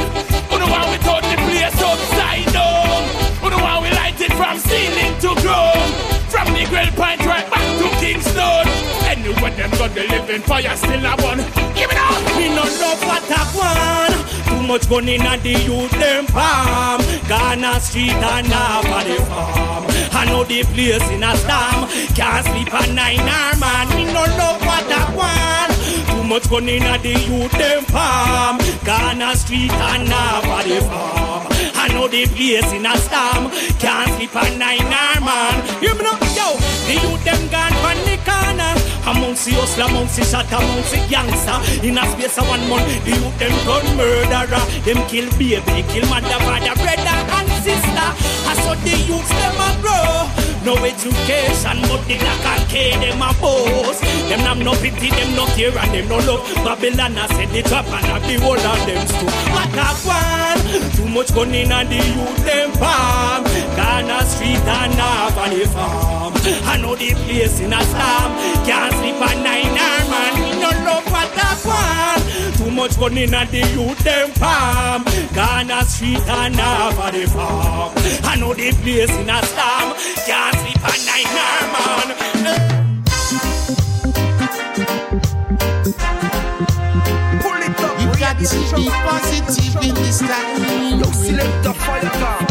[0.49, 3.24] Who the one we turn the place upside down?
[3.55, 5.91] The one we light it from ceiling to ground?
[6.27, 8.67] From the grill point right back to Kingston.
[9.07, 11.39] Anywhere them go, the living fire still a burn.
[11.71, 12.19] Give it up!
[12.35, 14.15] Me no love what I want.
[14.47, 16.99] Too much gun in the youth them palm.
[17.29, 19.85] Ghana street and half of the farm.
[20.11, 21.87] I know the place in a storm.
[22.11, 23.87] Can't sleep at nine hour man.
[23.95, 25.71] Me no love what I want.
[26.11, 28.57] Too much gun in the youth them palm.
[28.83, 31.54] Ghana street and half of the farm.
[31.85, 33.53] I know the place in a storm.
[33.77, 35.53] Can't sleep at nine hour man.
[35.85, 36.57] You know, yo,
[36.89, 38.73] the youth them gone from the corner.
[39.05, 41.61] Amongst the hustler, amongst the shot, amongst the gangster.
[41.85, 44.65] In a space of one month, the youth them gun murderer.
[44.81, 48.09] Them kill baby, kill mother, father, brother and sister.
[48.49, 50.44] I saw the youths them a grow.
[50.65, 53.99] No education, but the black and K them a boss.
[54.29, 56.41] Them have no pity, them no care and them no love.
[56.65, 59.29] Babylon a said the trap and a be whole of them too.
[59.53, 63.43] What a one, too much gun in and the youth them palm.
[63.77, 66.33] Ghana street and half on the farm.
[66.65, 68.31] I know the place in a storm.
[68.65, 70.33] Can't sleep at hour man.
[70.41, 71.14] We no love.
[72.65, 75.03] Too much gun in and the youth them palm.
[75.35, 77.93] Ghana street and half on the farm.
[78.23, 79.93] I know the place in a storm.
[80.25, 82.41] Can't sleep at nine hour man.
[88.01, 90.99] You got to be positive in this time.
[90.99, 92.47] Yo, select the fire gun.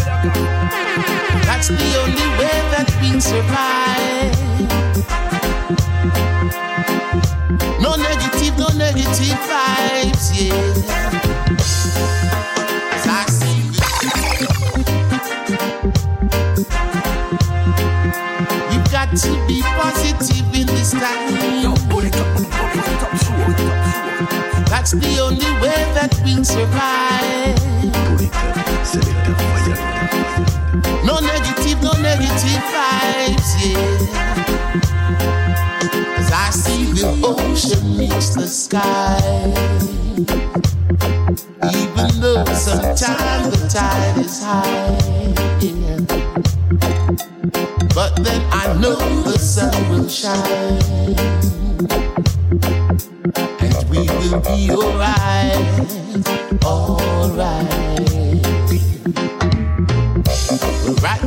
[1.42, 4.34] That's the only way that we survive.
[7.80, 9.93] No negative, no negative vibes,
[10.34, 10.72] yeah.
[12.90, 13.60] 'Cause I see
[18.72, 21.74] You got to be positive in this time.
[24.70, 27.58] That's the only way that we'll survive.
[31.04, 34.08] No negative, no negative vibes, yeah.
[36.18, 39.83] As I see the ocean meets the sky.
[41.72, 45.34] Even though sometimes the tide is high.
[47.94, 51.14] But then I know the sun will shine.
[53.60, 56.64] And we will be alright.
[56.64, 57.03] Alright.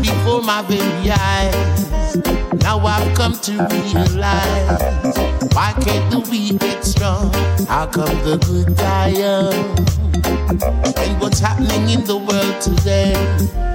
[0.01, 2.17] Before my very eyes.
[2.61, 5.17] Now I've come to realize
[5.53, 7.31] why can't the weak get strong?
[7.67, 10.06] How come the good die young?
[10.25, 13.13] And what's happening in the world today?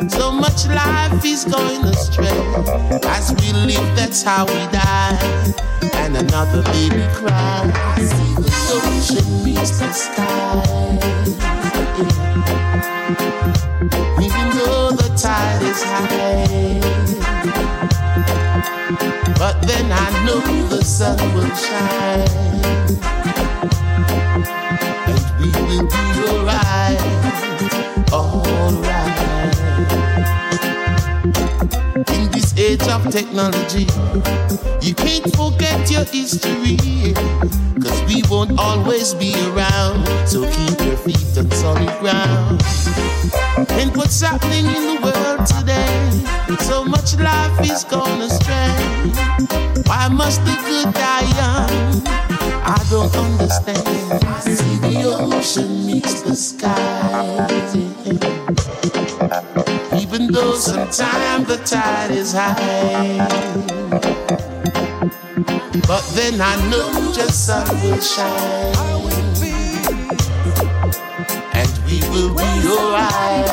[0.09, 2.29] So much life is going astray.
[3.07, 5.19] As we live, that's how we die.
[5.95, 7.71] And another baby cries.
[7.75, 10.99] I see the ocean meets the sky.
[14.21, 16.81] Even though the tide is high.
[19.39, 23.22] But then I know the sun will shine.
[32.63, 33.87] Technology.
[34.81, 36.77] You can't forget your history,
[37.83, 40.07] cause we won't always be around.
[40.29, 42.63] So keep your feet on solid ground.
[43.71, 46.57] And what's happening in the world today?
[46.65, 48.71] So much life is gone astray.
[49.87, 52.07] Why must the good die young?
[52.65, 53.87] I don't understand.
[54.25, 55.03] I see the
[55.35, 57.49] ocean meets the sky.
[60.13, 62.62] Even though sometimes the tide is high.
[65.87, 68.75] But then I knew just sun will shine.
[71.55, 73.49] And we will be alright.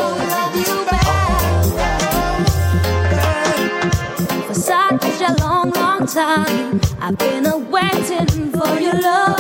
[4.48, 9.38] For such a long, long time, I've been waiting for your love,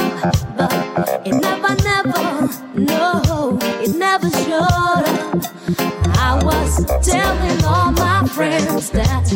[0.57, 0.73] but
[1.25, 1.88] it never, never,
[7.01, 9.31] telling all my friends that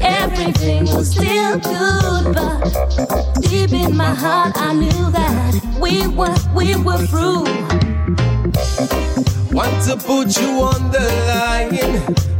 [0.00, 6.76] everything was still good, but deep in my heart I knew that we were, we
[6.76, 7.44] were through.
[9.52, 11.74] Want to put you on the line.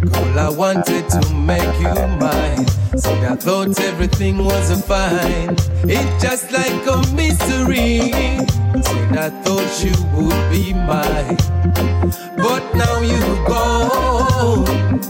[0.01, 2.67] Girl, I wanted to make you mine.
[2.99, 5.57] So I thought everything was fine.
[5.85, 8.01] It's just like a mystery.
[8.83, 11.37] Said I thought you would be mine.
[12.37, 13.21] But now you
[14.45, 15.01] gone.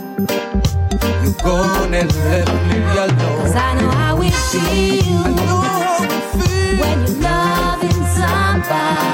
[1.25, 3.41] You gone and left me alone.
[3.41, 5.25] Cause I know how it feels
[6.81, 9.14] when you're loving somebody,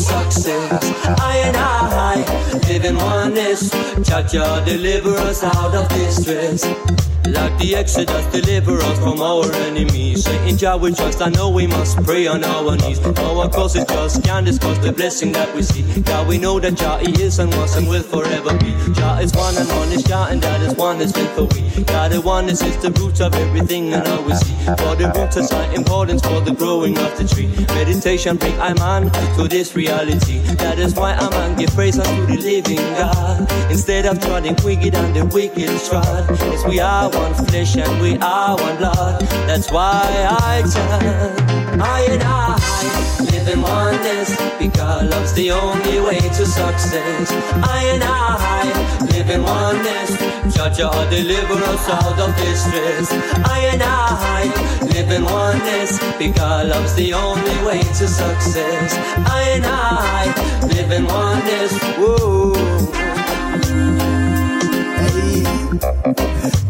[0.00, 0.84] success.
[1.20, 3.70] I and I live in oneness.
[4.06, 6.64] Jah Jah deliver us out of distress.
[7.26, 10.26] Like the Exodus, deliver us from our enemies.
[10.48, 12.98] In Jah we trust, I know we must pray on our knees.
[13.06, 15.84] Our cause is just can't discuss the blessing that we see.
[16.02, 18.74] God, we know that Jah is and was and will forever be.
[18.94, 21.69] Jah is one and one is Jah, and that is one is meant for we.
[21.86, 24.54] God, the oneness is the root of everything and we see.
[24.64, 27.48] For the roots are important for the growing of the tree.
[27.74, 30.38] Meditation bring I man to this reality.
[30.56, 33.50] That is why I man give praise unto the living God.
[33.70, 36.28] Instead of trotting wicked and the wicked trod.
[36.30, 39.20] Yes, we are one flesh and we are one blood.
[39.46, 41.80] That's why I turn.
[41.80, 47.32] I and I live in oneness because love's the only way to success.
[47.76, 48.64] I and I
[49.12, 50.10] live in oneness.
[50.54, 53.10] Jah Jah deliver us out of distress.
[53.56, 54.44] I and I
[54.92, 58.94] live in oneness because love's the only way to success.
[59.36, 60.26] I and I
[60.74, 61.72] live in oneness.
[61.98, 62.20] Whoa.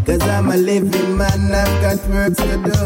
[0.06, 2.78] Cause I'm a living man, I've got work to do.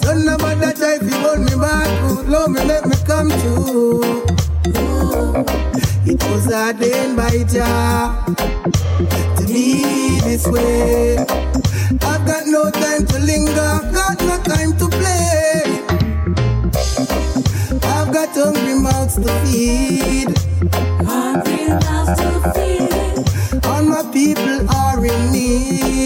[0.00, 1.87] So nobody try to hold me back,
[2.26, 4.34] love me, let me come to.
[6.06, 8.24] It was ordained by Jah
[9.36, 11.18] to be this way.
[11.18, 15.62] I've got no time to linger, got no time to play.
[17.82, 20.36] I've got hungry mouths to feed.
[21.06, 23.64] Hungry mouths to feed.
[23.66, 25.97] All my people are in need.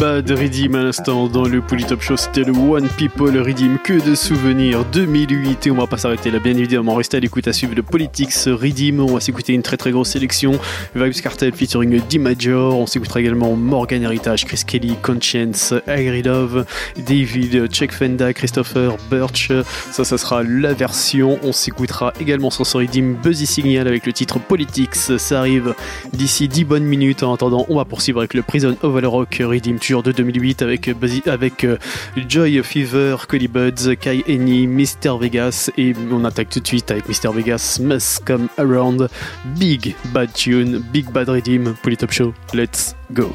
[0.00, 2.16] Bad Redeem à l'instant dans le Polytop Show.
[2.16, 3.78] C'était le One People Redeem.
[3.84, 6.38] Que de souvenirs 2008 et on va pas s'arrêter là.
[6.38, 9.00] Bien évidemment, restez à l'écoute à suivre le Politics Redeem.
[9.00, 10.52] On va s'écouter une très très grosse sélection.
[10.94, 12.78] Vibes Cartel featuring D Major.
[12.78, 16.64] On s'écoutera également Morgan Heritage, Chris Kelly, Conscience, Agri Love,
[16.96, 19.52] David, Chuck Fenda, Christopher Birch.
[19.92, 21.38] Ça, ça sera la version.
[21.42, 24.94] On s'écoutera également sur ce Redeem Buzzy Signal avec le titre Politics.
[24.94, 25.74] Ça arrive
[26.14, 27.22] d'ici 10 bonnes minutes.
[27.22, 30.88] En attendant, on va poursuivre avec le Prison of Rock Redeem De 2008 avec,
[31.26, 31.76] avec euh,
[32.28, 35.18] Joy Fever, Cody Buds, Kai Eni, Mr.
[35.20, 37.34] Vegas et on attaque tout de suite avec Mr.
[37.34, 39.08] Vegas Must Come Around,
[39.58, 43.34] Big Bad Tune, Big Bad Redeem, Polytop Show, let's go.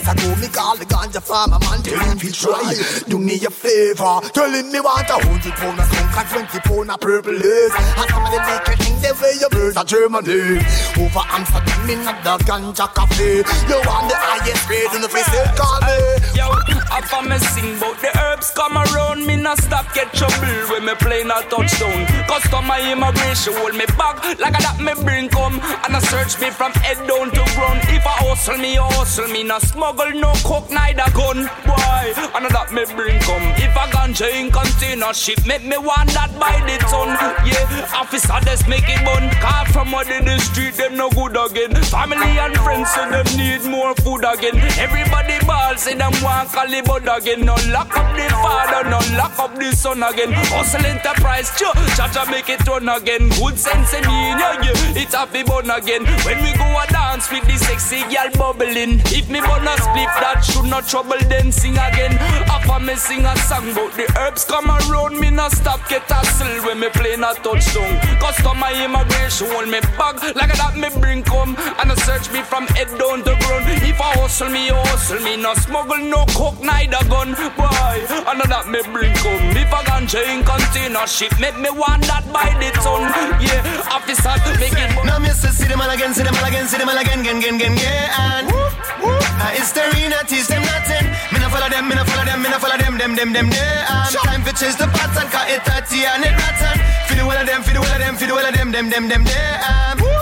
[0.00, 2.74] Minutes weeks me call the ganja farmer man, tell him to try.
[3.08, 6.60] Do me a favor, tell him me want a hundred pound of skunk and twenty
[6.60, 7.72] pound of purple haze.
[7.76, 10.64] And some of the wicked things they way you birds a Germany.
[10.96, 13.44] Over Amsterdam in the ganja cafe.
[13.68, 15.98] You want the highest grade in the face, they call me.
[16.32, 16.48] Yo,
[16.88, 20.94] after me sing about the herbs come around, me not stop get trouble when me
[20.96, 22.06] play a touchdown.
[22.24, 26.50] Customer immigration hold me back like a that me bring come and I search me
[26.50, 27.80] from head down to ground.
[27.92, 29.58] If I hustle me, hustle me, no
[29.90, 31.48] smuggle, no coke, neither gun.
[31.66, 33.42] Boy, and that me bring come.
[33.58, 37.08] If I ganja in container ship, make me want that by the ton.
[37.46, 39.30] Yeah, officer, just make it bun.
[39.40, 41.74] Car from what in the street, them no good again.
[41.84, 44.56] Family and friends say them need more food again.
[44.78, 47.44] Everybody balls say them want Calibut again.
[47.44, 50.32] No lock up the father, no lock up the son again.
[50.54, 53.28] Hustle enterprise, cha cha make it run again.
[53.40, 55.02] Good sense in me, yeah, yeah.
[55.02, 56.04] It have be bun again.
[56.24, 59.00] When we go a dance with the sexy girl bubbling.
[59.06, 62.14] If me bun a split, that should not trouble then sing again.
[62.48, 66.66] After me sing a song about the herbs come around, me not stop get hustle
[66.66, 67.92] when me play a touchdown.
[68.20, 72.66] Customer immigration hold me bag like that me bring come and I search me from
[72.76, 73.66] head down to ground.
[73.82, 77.34] If I hustle me, hustle me, no smuggle, no coke, neither gun.
[77.56, 77.96] Boy,
[78.28, 79.56] and that me bring come.
[79.56, 83.08] If I ganja in container ship, make me want that by the ton.
[83.40, 84.90] Yeah, officer to make it.
[85.04, 87.20] Now me say see them all again, see them all again, see them all again,
[87.20, 88.40] again, again, again, yeah.
[88.40, 91.06] And uh, it's the arena, teach them nothing.
[91.32, 93.48] Me no follow them, me no follow them, me no follow them, them, them, them,
[93.48, 94.08] yeah.
[94.08, 96.76] And time to change the pattern, cause it tatty and it rotten.
[97.08, 98.72] Feel the well of them, feel the well of them, feel the well of them,
[98.72, 99.94] them, them, them, yeah.
[99.94, 100.20] Um,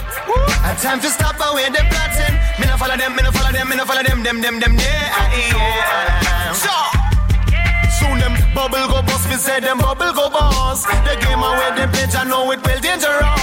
[0.65, 2.35] a time to stop away the plotting.
[2.59, 4.75] Me no follow them, me no follow them, me no follow them, them, them, them,
[4.75, 5.39] yeah.
[5.55, 6.53] yeah.
[6.53, 6.75] So,
[7.99, 9.29] soon them bubble go bust.
[9.29, 10.87] Me say them bubble go bust.
[10.87, 13.38] The game away the pitch, I know it will dangerous.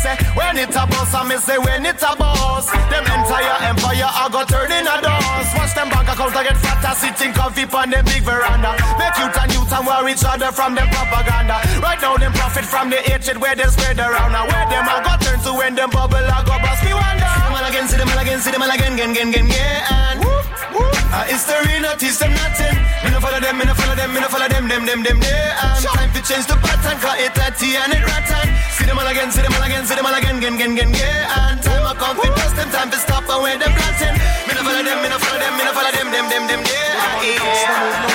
[0.00, 2.12] Say when it a bust, I me say when it a.
[2.16, 5.52] Them entire empire I go turn in a dust.
[5.52, 8.72] Watch them bank accounts I get fatter, sitting comfy on them big veranda.
[8.96, 11.60] Make youth and youth and war each other from them propaganda.
[11.84, 14.32] Right now them profit from the hatred where they spread around.
[14.32, 16.80] Now where them I go turn to when them bubble I go bust.
[16.80, 17.28] Me wonder.
[17.28, 19.48] See them all again, see them all again, see them all again, again, again, again,
[19.52, 20.16] yeah.
[20.16, 22.76] And uh, it's the arena, teach them nothing.
[23.04, 25.18] Me no follow them, me no follow them, me no follow them, them, them, them,
[25.22, 25.64] yeah.
[25.64, 28.46] And time to change the pattern, cause it tatty and it rotten.
[28.76, 30.90] See them all again, see them all again, see them all again, again, again, again,
[30.94, 31.50] yeah.
[31.50, 34.16] And time I come to dust them, time to stop away them plotting.
[34.46, 36.60] Me no follow them, me no follow them, me no follow them, them, them, them,
[36.68, 37.00] yeah.
[37.24, 38.10] yeah.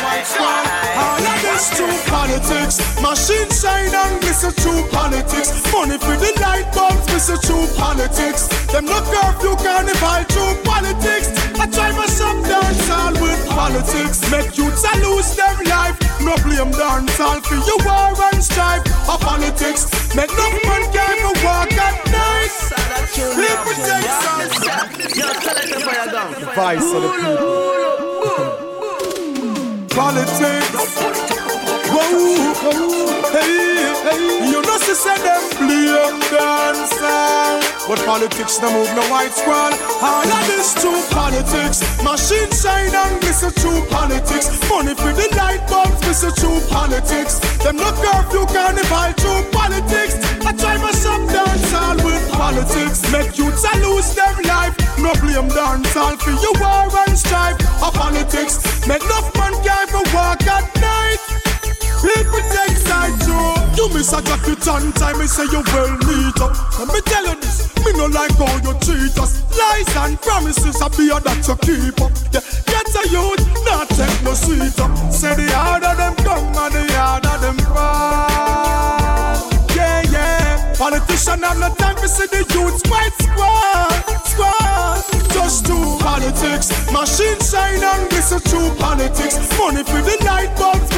[0.97, 2.81] All of this true politics.
[3.01, 5.51] Machine shine and miss a true politics.
[5.71, 8.47] Money for the light bulbs, miss a true politics.
[8.71, 11.29] Them no curfew carnival, true politics.
[11.59, 14.31] I try my shop dance all with politics.
[14.31, 15.97] Make youths a lose their life.
[16.21, 18.83] No blame dance all for your war and strife.
[19.07, 19.85] A politics.
[20.15, 22.51] Make no man can go walk at night.
[23.13, 24.49] People take some.
[24.97, 27.25] The of the people.
[29.89, 31.34] Politics.
[31.93, 34.51] Whoa, hey, hey.
[34.51, 34.61] You
[35.25, 37.75] them dancer.
[37.87, 39.73] But politics no move no white squad.
[40.01, 41.81] All of this true politics.
[42.03, 44.49] Machine shine and a true politics.
[44.69, 47.39] Money for the light bulbs, a true politics.
[47.63, 50.15] Them no curfew carnival, true politics.
[50.45, 52.99] I try my shop dance all with politics.
[53.11, 54.75] Make youths a lose their life.
[54.97, 57.59] No blame dance all for your war and strife.
[57.81, 58.57] A politics.
[58.87, 61.44] Make enough man can't walk at night.
[62.05, 63.49] People take side too.
[63.81, 66.53] You miss a jacket on time, me say you well meet up.
[66.77, 69.41] Let me tell you this, me no like how you treat us.
[69.57, 72.13] Lies and promises are beer that you keep up.
[72.29, 74.93] Yeah, get a youth, not take no seat up.
[75.11, 79.41] Say the harder them come and the harder them fall.
[79.75, 80.73] Yeah, yeah.
[80.77, 85.01] Politician have no time to see the youths fight squad, squad.
[85.33, 86.69] Just do politics.
[86.91, 89.35] Machine shine and a true politics.
[89.59, 90.14] Money for the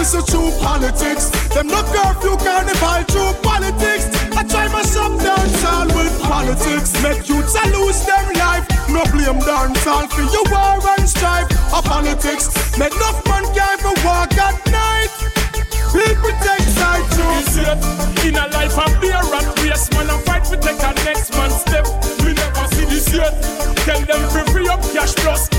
[0.07, 1.29] bulbs, a true politics.
[1.53, 4.07] Them no curfew carnival, true politics.
[4.35, 6.93] I try my shop dance all with politics.
[7.01, 8.67] Make youths a lose their life.
[8.89, 11.49] No blame dance all for your war and strife.
[11.73, 12.49] A politics.
[12.77, 15.11] Make enough man can't walk at night.
[15.91, 18.27] People take side too.
[18.27, 21.51] In a life of beer and race, man, I fight to take a next man
[21.51, 21.85] step.
[22.23, 23.33] We never see this yet.
[23.85, 25.56] Tell them to free up cash plus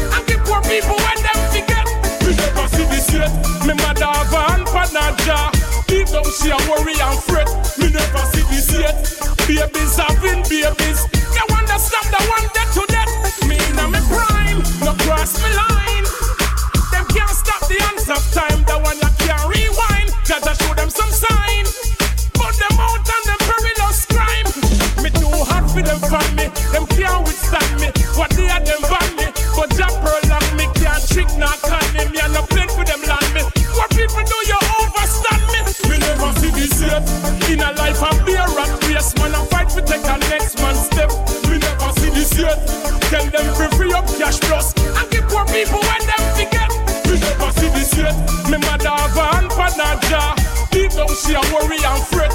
[6.30, 7.48] she a worry and fret.
[7.78, 8.96] Me never see this yet.
[9.48, 11.00] Babies having babies.
[11.32, 13.12] They understand the one dead to death.
[13.48, 16.06] Me in me prime, no cross me line.
[16.92, 18.60] Them can't stop the hands of time.
[18.68, 20.12] The one you can't rewind.
[20.24, 21.64] Jah Jah show them some sign.
[22.36, 24.48] Put them out and them perilous crime.
[25.00, 26.00] Me too hot for them
[26.36, 26.52] me.
[26.72, 27.88] Them can't withstand me.
[28.18, 29.26] What they are them ban me.
[29.56, 31.02] But Jah prolong me can't
[44.28, 46.70] dash plus and give poor people when them forget.
[47.06, 48.14] You never see this yet.
[48.50, 50.34] Me mother have a hand for Naja.
[50.70, 52.27] Deep down she a worry and fret.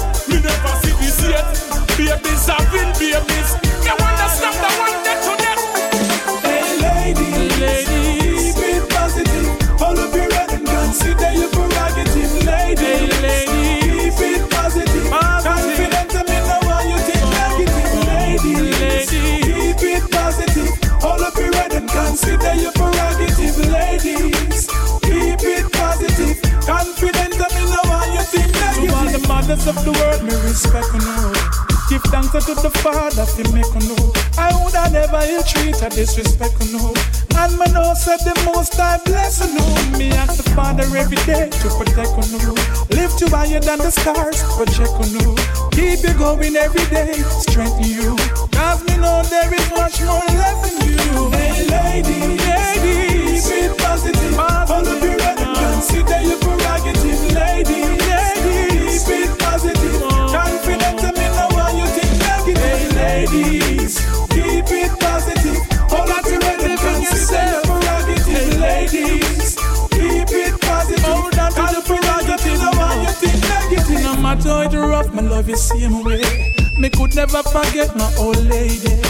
[29.66, 31.32] Of the world, me respect you know.
[31.88, 34.12] Give thanks to the Father for make you know.
[34.36, 36.92] I would have never ill treat or disrespect you know.
[37.36, 39.98] And me know said the most I bless you know.
[39.98, 42.54] Me ask the Father every day to protect you know.
[42.92, 45.32] Lift you higher than the stars, protect you know.
[45.72, 48.16] Keep you going every day, strengthen you.
[48.52, 51.30] Cause me know there is much more left in you.
[51.32, 54.38] Hey lady, lady, keep it positive.
[54.38, 56.33] Up your head and consider your
[74.34, 76.22] matter how it rough, my love is same way.
[76.78, 79.02] Me could never forget my old lady.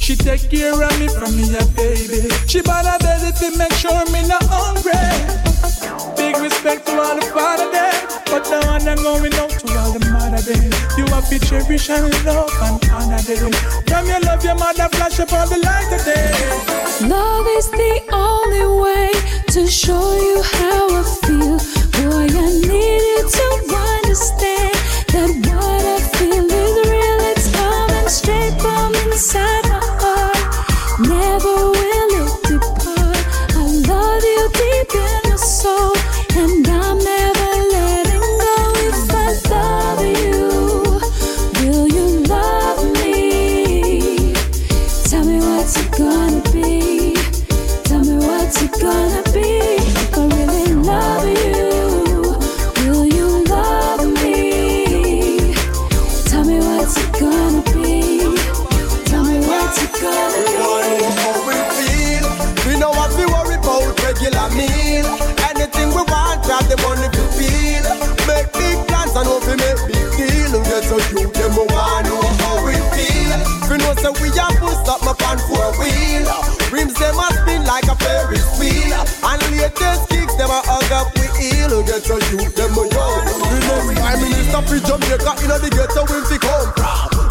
[0.00, 2.28] She take care of me from me a baby.
[2.48, 4.96] She bought a belly to make sure me not hungry.
[6.16, 7.92] Big respect to all the father there,
[8.26, 10.70] but one I'm going out to all the mother there.
[10.96, 13.52] You have to cherish and love and honor them.
[13.86, 17.06] From your love, your mother flash up all the light of day.
[17.06, 19.12] Love is the only way
[19.48, 21.58] to show you how I feel.
[22.00, 24.69] Boy, I need you to understand
[29.20, 29.49] from
[81.80, 83.04] Get so you them we yo.
[83.48, 86.68] We know Prime Minister for Jamaica in the ghetto when we come.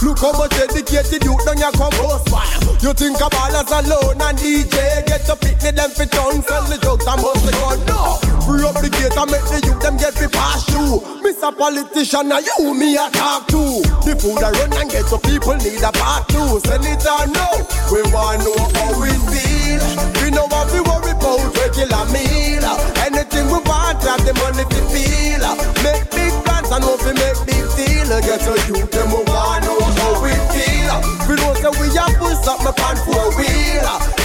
[0.01, 2.57] Look how much dedicated you done your compose fire.
[2.81, 6.65] You think of ballers alone and DJ get to pick me them for tongue, sell
[6.65, 7.77] the drugs and bust the gun.
[7.85, 10.97] No, free up the gate and make the youth them get fi pass you.
[11.21, 13.85] Miss a politician and you me a talk to.
[14.01, 16.57] The food I run and get so people need a part two.
[16.65, 17.47] Send it or no,
[17.93, 19.83] we want know how we feel.
[20.23, 22.98] We know what we worry about regular meal.
[23.39, 25.43] Anything we want, have the money to feel.
[25.43, 28.11] Uh, make big plans and hope we make big deal.
[28.11, 30.91] Uh, get to you, them we want know how we feel.
[30.91, 34.18] Uh, we know say we have put something pan for a wheel.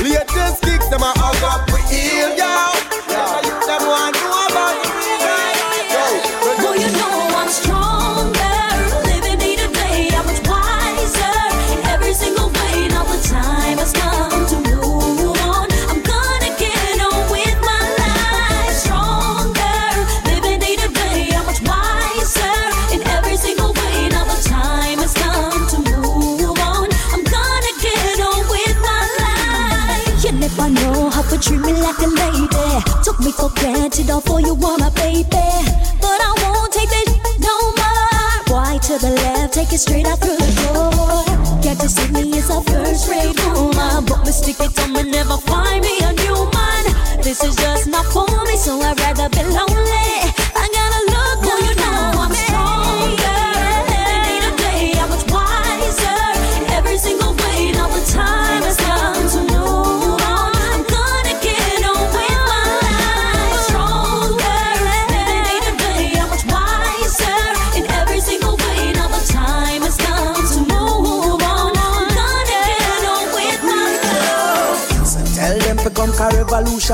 [33.36, 35.26] For granted, all for you my baby.
[36.00, 38.54] But I won't take this no more.
[38.54, 41.60] Why to the left, take it straight out through the door.
[41.62, 44.04] Get to see me as a first rate woman.
[44.06, 46.84] But mistake it on me, never find me a new man.
[47.22, 47.83] This is just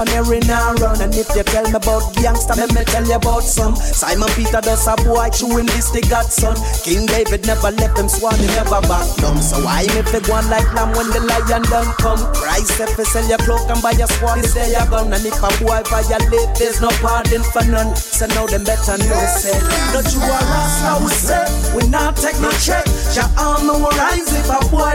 [0.05, 1.01] revolutionary now run.
[1.01, 3.77] And if you tell me about gangster, let me tell you about some.
[3.77, 6.57] Simon Peter does a boy chewing this the godson.
[6.85, 9.41] King David never left him swan, he never back down.
[9.43, 12.21] So why me fi go on like lamb when the lion done come?
[12.35, 15.13] Christ if you sell your cloak and buy your sword, this day your gun.
[15.13, 17.95] And if a boy violate, there's no pardon for none.
[17.97, 19.57] So now them better know say,
[19.93, 21.45] not you are rasta, we say,
[21.77, 22.87] we not take no check.
[23.15, 24.95] Your arm no rise if a boy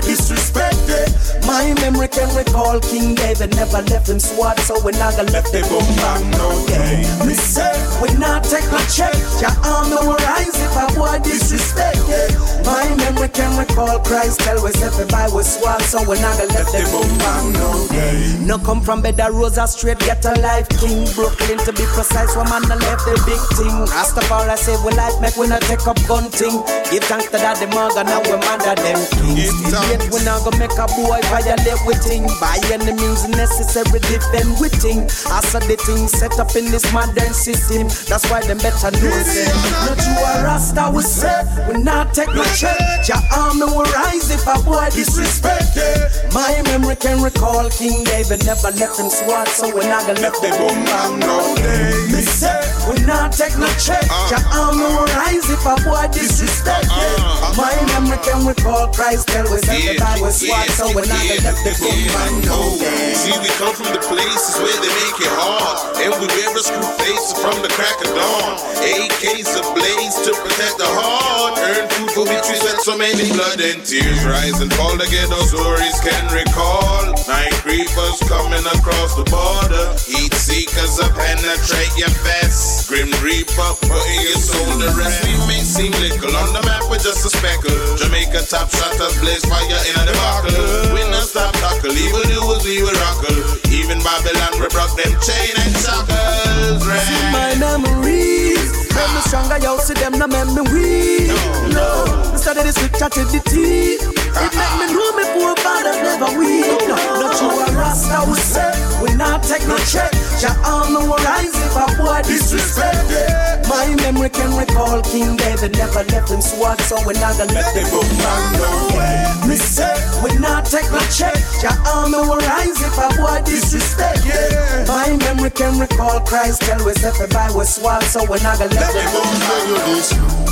[1.46, 5.52] My memory can recall King David never left him sword, so we not gonna left
[5.52, 7.06] the boom bang no day.
[7.26, 9.14] Me say, we not take a check.
[9.42, 12.34] Your arm no rise if a boy disrespected.
[12.66, 16.72] My memory can recall Christ tell us boy was sword, so we not gonna left
[16.74, 18.38] the boom bang no day.
[18.42, 22.36] No come from Beda Rosa straight, get a life King Brooklyn to be precise.
[22.36, 23.76] One man the left the big thing.
[23.94, 26.62] Rastafari say we life make we not take up gun thing.
[26.90, 29.54] Give thanks to that the mother now we mother them kings.
[29.90, 32.26] Yet we not gonna make a boy violate with thing.
[32.40, 35.06] By any means necessary defend with thing.
[35.32, 37.88] As a the thing set up in this modern system.
[38.10, 39.50] That's why them better know say.
[39.88, 41.42] Not you a rasta we say.
[41.68, 42.78] We not take no check.
[43.08, 46.34] Your arm no rise if a boy disrespected.
[46.34, 50.34] My memory can recall King David never left him swat, so we not gonna let
[50.42, 52.12] the boom bang no day.
[52.12, 52.54] Me say
[52.90, 54.06] we not take no check.
[54.10, 54.30] Uh.
[54.30, 57.18] Your arm no rise if a boy disrespected.
[57.20, 57.54] Uh.
[57.58, 61.56] My memory can recall Christ tell us that the Bible sword, so not gonna let
[61.64, 63.16] the boom bang no day.
[63.16, 65.96] See, we come from the places where they make it hard.
[66.04, 68.60] And we wear a screw face from the crack of dawn.
[68.84, 71.56] AKs ablaze to protect the heart.
[71.64, 75.00] Earn food for victories that so many blood and tears rise and fall.
[75.00, 77.16] The ghetto stories can recall.
[77.24, 79.96] Night creepers coming across the border.
[80.04, 82.92] Heat seekers up penetrate your vest.
[82.92, 85.24] Grim Reaper putting your soul to rest.
[85.24, 87.74] We may seem little on the map, we're just a speckle.
[87.96, 90.55] Jamaica top shotters blaze fire in a debacle.
[90.94, 93.38] We not stop tackle, evil doers we will rockle.
[93.72, 96.84] Even Babylon we broke them chain and shackles.
[96.84, 98.85] See my memories.
[98.96, 101.28] Make me stronger, yo, see them no make me weak.
[101.76, 104.00] No, me study this with chat the tea.
[104.00, 106.80] It make me know me poor father never weak.
[106.88, 108.72] No, not you a rasta we say.
[109.04, 110.12] We not take no check.
[110.40, 113.68] Your arm no rise if a boy disrespected.
[113.68, 117.74] My memory can recall King David never left him sword, so we not gonna let
[117.76, 119.48] the book man no way.
[119.48, 121.36] Me say we not take no check.
[121.64, 124.88] Your arm no rise if a boy disrespected.
[124.88, 128.60] My memory can recall Christ tell us if a boy was sword, so we not
[128.60, 128.85] gonna let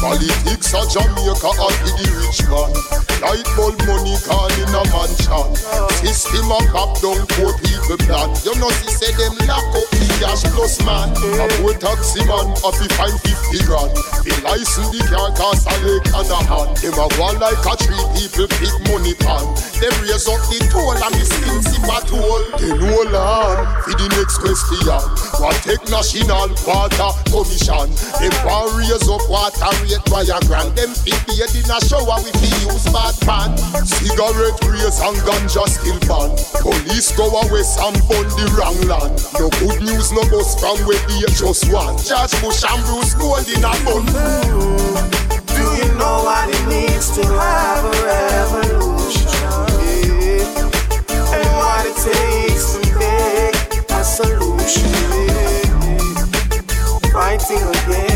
[0.04, 2.76] Politics of Jamaica and be the rich man.
[3.24, 5.48] Light bulb money gone in a mansion.
[6.04, 8.36] System a cap down poor people plan.
[8.44, 11.08] You know see say them lock up the cash plus man.
[11.40, 13.96] A poor taxi man a fi find 50 grand.
[14.28, 16.76] The license the car cost a leg and a hand.
[16.84, 19.46] Them a go like a three people big money pan.
[19.80, 22.44] Them raise up the toll and the skin sip a toll.
[22.60, 25.00] They know land for the next question.
[25.40, 27.88] What take national water commission
[28.24, 32.32] Them want raise up water rate by a grand Them bathe in a shower we
[32.40, 33.52] fi use bad pan.
[33.84, 36.32] Cigarette race and ganja still ban
[36.64, 39.20] Police go away and burn the wrong land.
[39.36, 43.60] No good news no bus from where they just one George Bush and Bruce Golding
[43.60, 44.08] a bun.
[45.52, 49.36] Do you know what it means to have a revolution?
[51.28, 54.94] And what it takes to make a solution?
[57.12, 58.13] Fighting against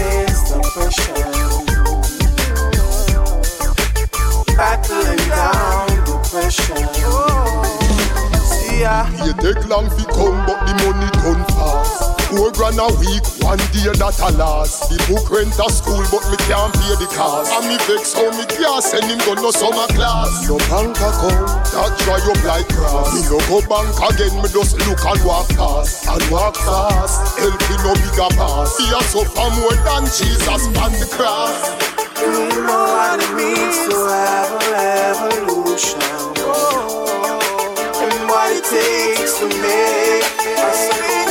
[9.69, 14.19] long fi come but the money done fast Four grand a week, one day that
[14.19, 14.91] a last.
[14.91, 17.55] The book rent a school but me can't pay the cost.
[17.55, 20.43] And me vex how me can't send him go no summer class.
[20.43, 23.15] No bank account, that dry up like grass.
[23.15, 26.03] Me no go bank again, me just look and walk past.
[26.03, 28.75] And walk fast, help me no bigger pass.
[28.75, 31.55] He a suffer more than Jesus on the cross.
[32.19, 36.03] Do you know what it means to have a revolution?
[38.03, 40.27] And what it takes to make
[40.59, 41.26] a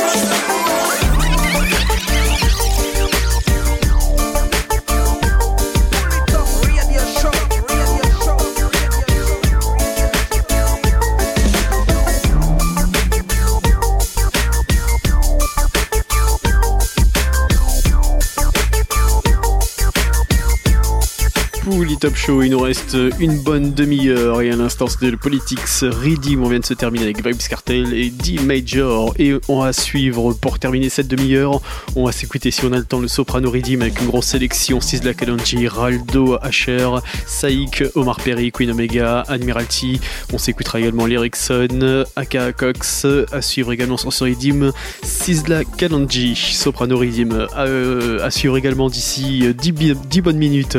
[21.97, 22.43] Polytop Show.
[22.43, 26.43] Il nous reste une bonne demi-heure et à l'instant de Politics Redeem.
[26.43, 29.15] On vient de se terminer avec Vibes Cartel et D Major.
[29.17, 31.59] Et on va suivre pour terminer cette demi-heure.
[31.95, 34.79] On va s'écouter si on a le temps le Soprano Redeem avec une grosse sélection.
[34.79, 36.87] Sisla Kalonji, Raldo, Asher,
[37.25, 39.99] Saïk, Omar Perry, Queen Omega, Admiralty.
[40.31, 43.07] On s'écoutera également l'Erickson, Aka Cox.
[43.31, 44.71] À suivre également sur Redeem,
[45.01, 47.47] Sisla Kalonji, Soprano Redeem.
[47.57, 49.73] Euh, à suivre également d'ici 10,
[50.07, 50.77] 10 bonnes minutes.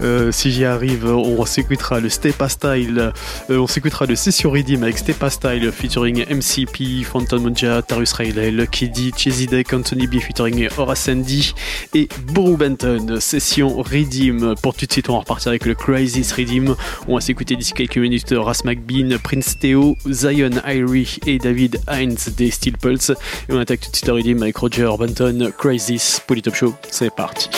[0.00, 3.12] Euh, si arrive, on s'écoutera le Stepa Style,
[3.50, 8.50] euh, on s'écoutera le Session Redeem avec Stepa Style featuring MCP, Phantom Monja, Tarus Riley,
[8.50, 11.54] Lucky D, Cheesy Deck, Anthony B featuring Horace Andy
[11.94, 13.18] et Buru Benton.
[13.20, 14.54] Session Redeem.
[14.62, 16.74] Pour tout de suite, on va repartir avec le Crisis Redeem.
[17.08, 22.16] On va s'écouter d'ici quelques minutes Ras McBean, Prince Theo, Zion Irie et David Hines
[22.36, 23.10] des Steel Pulse.
[23.48, 26.74] Et on attaque tout de suite le Redeem avec Roger Benton, Crisis, Polytop Show.
[26.90, 27.48] C'est parti.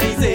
[0.00, 0.27] 大勢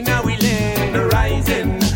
[0.00, 0.92] now we live.
[0.92, 1.87] The rising.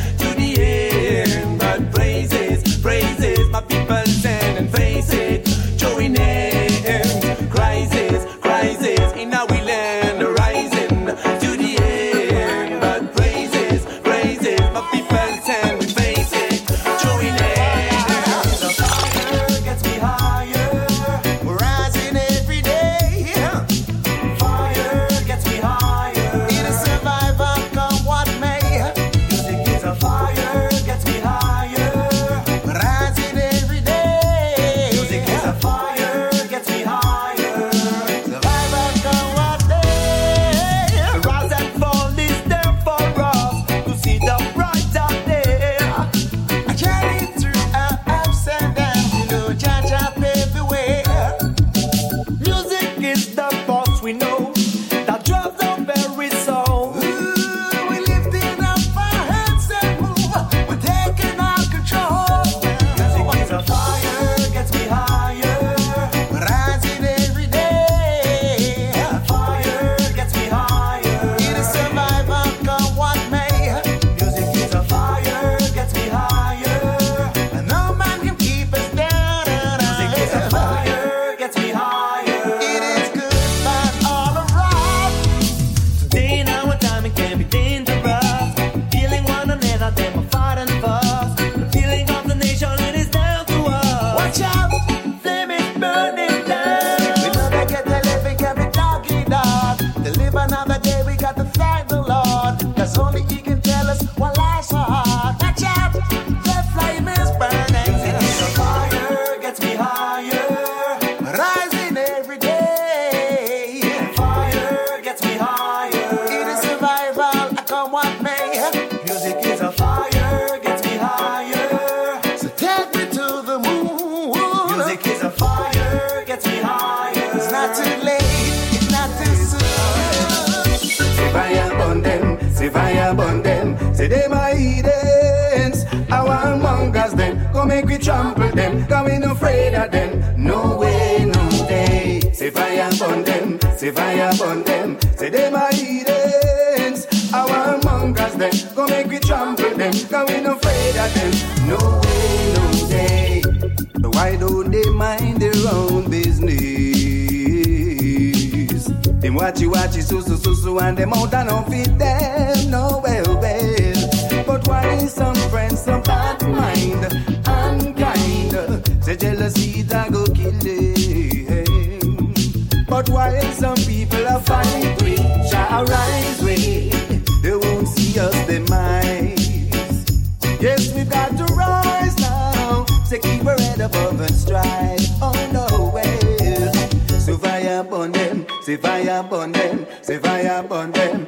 [189.73, 191.27] them, say fire burn them.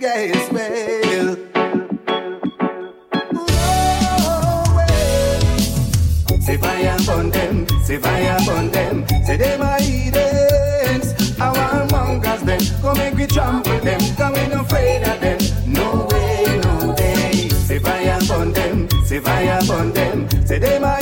[0.00, 1.36] Yes, well.
[3.34, 6.40] Oh, well.
[6.40, 11.38] Say fire burn them, say fire burn them, say them are heathens.
[11.40, 15.38] Our mongers them, come make we trample them, come we no afraid of them.
[15.66, 17.48] No way, no way.
[17.48, 20.99] Say fire burn them, say fire burn them, say they my.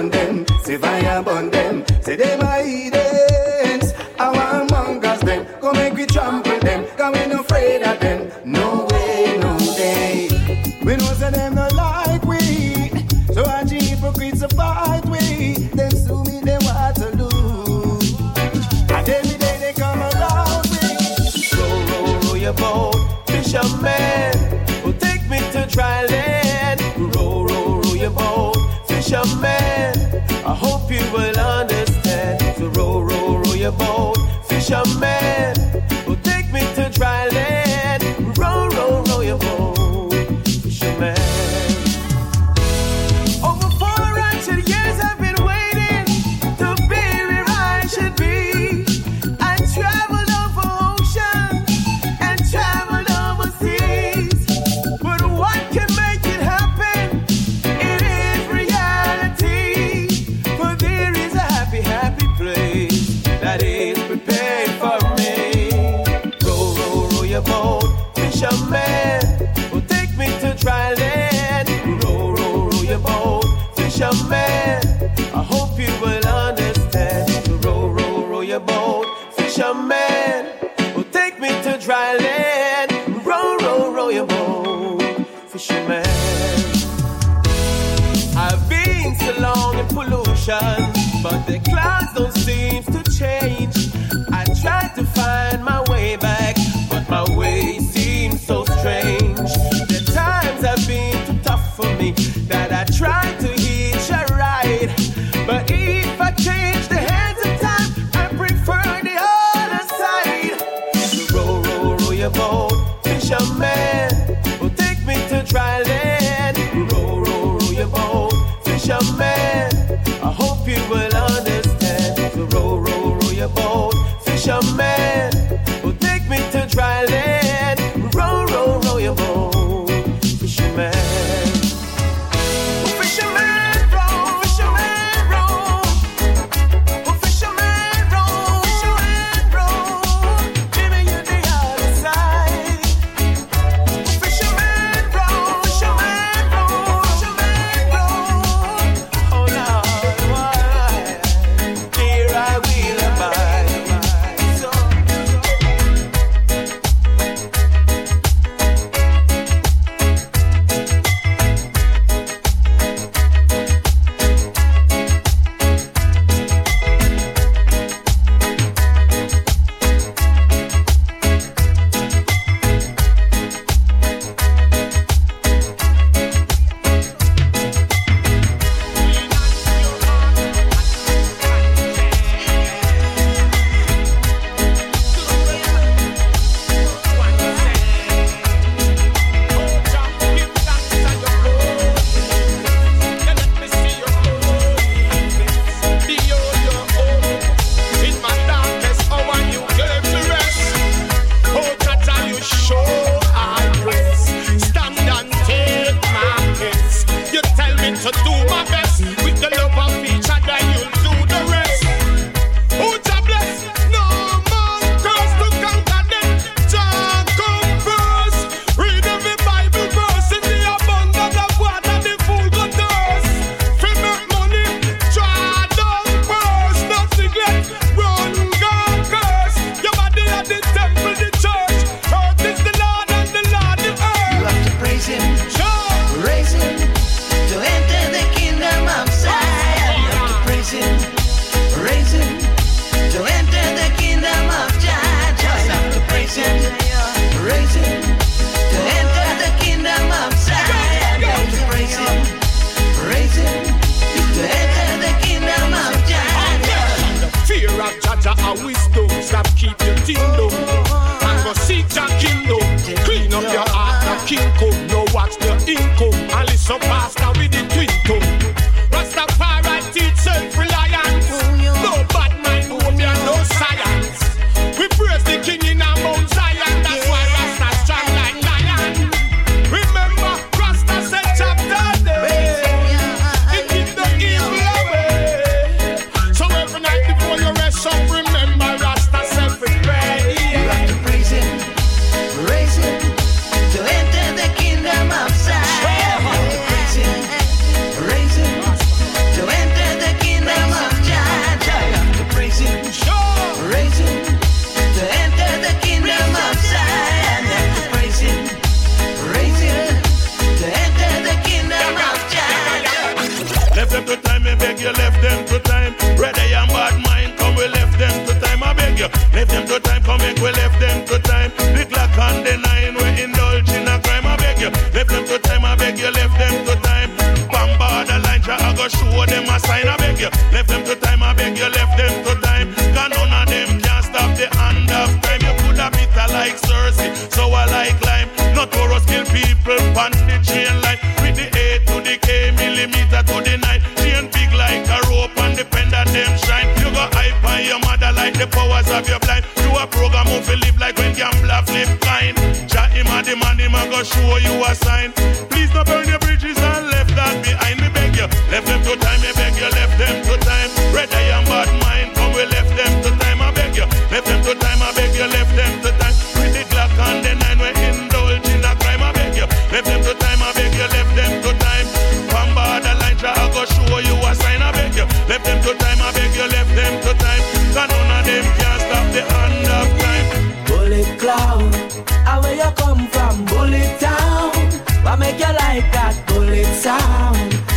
[0.00, 2.59] burn them, say fire burn them, See them.
[34.70, 35.09] your man.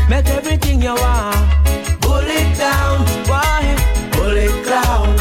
[0.10, 1.36] Make everything you want.
[2.02, 3.66] Pull it down, boy.
[4.12, 5.16] Pull it down.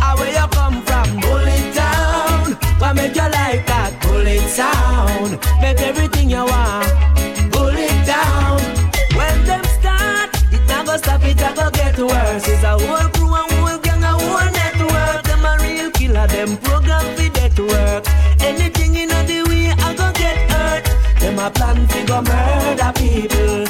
[0.00, 1.20] Ah, where you come from?
[1.20, 2.54] Pull it down.
[2.80, 3.92] Why make your life that?
[4.00, 5.38] Pull it down.
[5.60, 6.88] Make everything you want.
[7.52, 8.58] Pull it down.
[9.14, 11.24] When them start, it not gonna stop.
[11.24, 12.48] It not gonna get worse.
[12.48, 15.22] It's a whole crew and whole gang, a whole network.
[15.28, 16.26] Them a real killer.
[16.26, 18.04] Them program for death work.
[18.40, 20.84] Anything in the way, I go get hurt.
[21.20, 23.61] Them a plan to go murder people.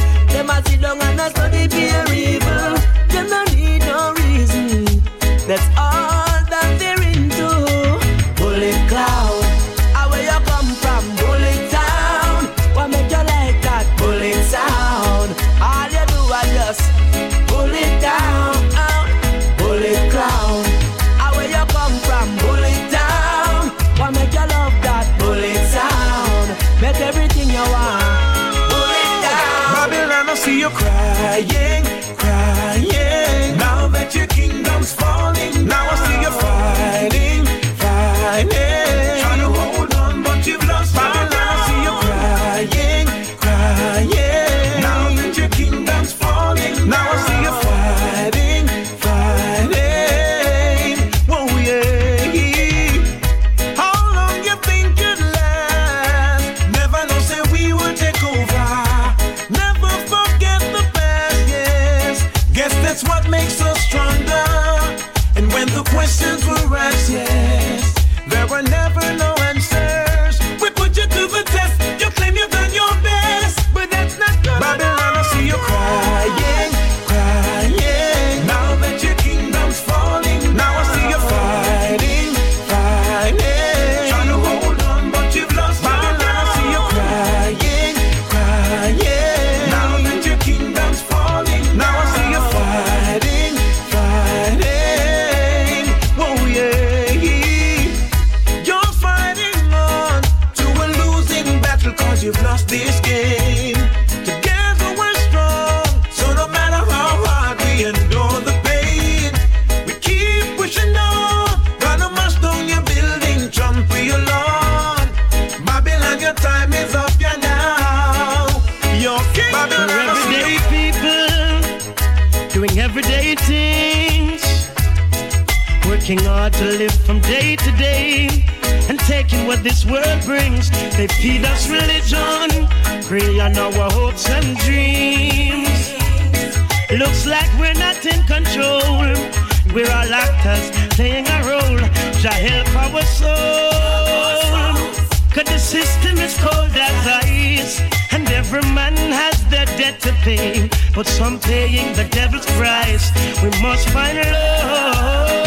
[151.03, 153.11] But some paying the devil's price.
[153.43, 155.39] We must find love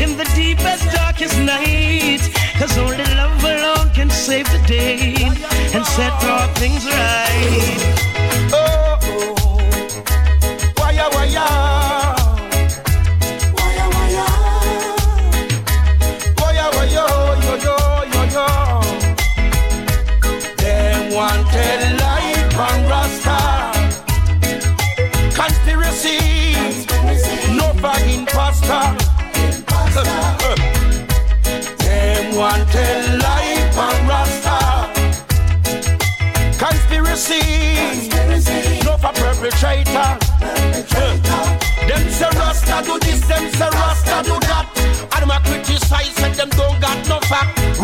[0.00, 2.22] in the deepest, darkest night.
[2.58, 5.14] Cause only love alone can save the day
[5.74, 7.93] and set all things right.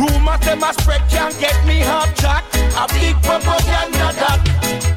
[0.00, 2.42] Rumors them a spread can't get me half jack.
[2.72, 4.40] A big propaganda that.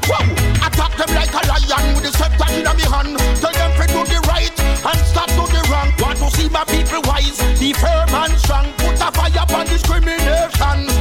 [0.08, 0.24] Whoa,
[0.64, 3.18] attack them like a lion with the scepter in my hand.
[3.36, 5.92] Tell them to do the right and stop do the wrong.
[6.00, 8.72] Want to see my people wise, be firm and strong.
[8.78, 10.93] Put a fire upon discrimination.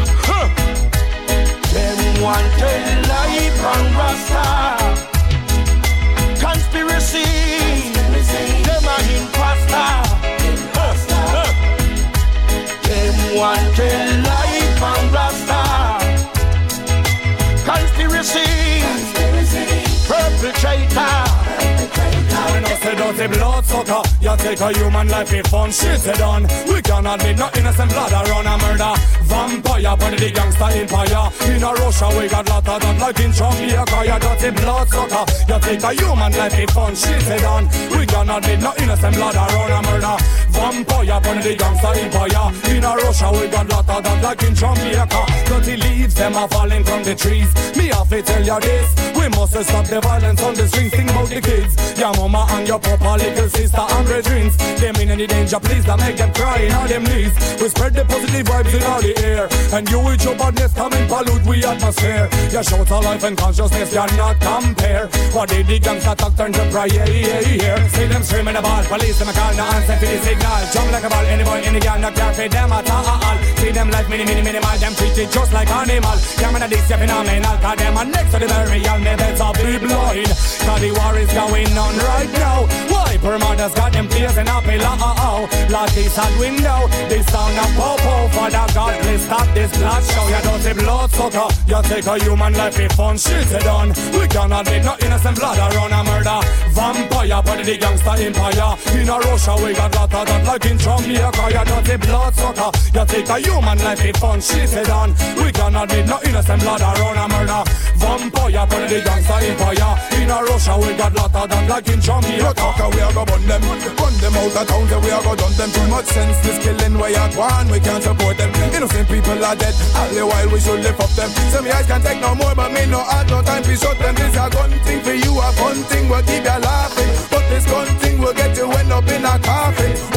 [24.33, 26.43] You take a human life if fun shit it done.
[26.67, 28.93] We cannot admit no innocent blood around a murder.
[29.23, 31.25] Vampire, but the gangster empire.
[31.49, 33.99] In a Russia, we got lot of that like in Jamaica.
[34.05, 37.67] You dirty blood sucker, you take a human life if fun shit it done.
[37.91, 40.17] We cannot admit no innocent blood around a murder.
[40.53, 42.45] Vampire, but the gangster empire.
[42.69, 45.21] In a Russia, we got lot of that like in Jamaica.
[45.49, 47.49] Dirty leaves, them are falling from the trees.
[47.75, 50.95] Me have to tell you this, we must stop the violence on the streets.
[50.95, 54.51] Think about the kids, your mama and your papa, little sister and brethren.
[54.77, 57.33] Them in any danger, please don't make them cry on them knees.
[57.61, 60.93] We spread the positive vibes in all the air, and you with your badness come
[60.93, 62.29] and pollute we atmosphere.
[62.51, 65.07] Your shout of life and consciousness cannot compare.
[65.33, 67.87] What did the gangster talk turn to yeah.
[67.87, 70.42] See them screaming about police, them a call no answer to the signal.
[70.73, 73.05] Jump like a ball, any boy, any girl, not care for them at all.
[73.05, 73.37] Uh-uh.
[73.57, 76.17] See them life mini, mini, minimal, them treated just like animal.
[76.63, 80.27] Man, this phenomenal, cause them are next to the burial, me better be blind.
[80.63, 82.63] Cause the war is going on right now.
[82.87, 85.49] Why Permadas got them blazing up a oh.
[85.69, 88.27] Like this hot window, this sound of popo.
[88.31, 90.27] Father God, please stop this blood show.
[90.27, 91.47] You say blood sucker.
[91.67, 93.89] You take a human life if fun shit it done.
[94.15, 96.39] We cannot make no innocent blood around a murder.
[96.71, 98.77] Vampire, but the gangster empire.
[98.95, 101.45] In a Russia, we got lot of that like in Jamaica.
[101.53, 102.71] You don't say blood sucker.
[102.93, 105.13] You take a human life if fun shit it done.
[105.37, 107.61] We cannot make no innocent blood around a murder.
[108.01, 109.93] Vampire, but the gangster empire.
[110.17, 112.53] In a Russia, we got lot of that like in Jamaica.
[112.53, 115.01] Talker, we are go burn them, burn them out of town.
[115.03, 116.37] We are go done them too much sense.
[116.41, 118.49] This killing way at one, we can't support them.
[118.73, 119.75] Innocent people are dead.
[119.95, 121.29] All the while we should lift up them.
[121.53, 124.15] Some eyes can't take no more, but me no had no time to shut them.
[124.15, 127.11] This a gun thing for you, a fun thing will keep you laughing.
[127.29, 130.12] But this gun thing will get you end up in a coffin.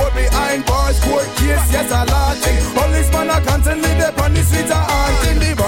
[1.46, 2.58] Yes a lot thing.
[2.74, 4.74] Policeman are constantly there on the the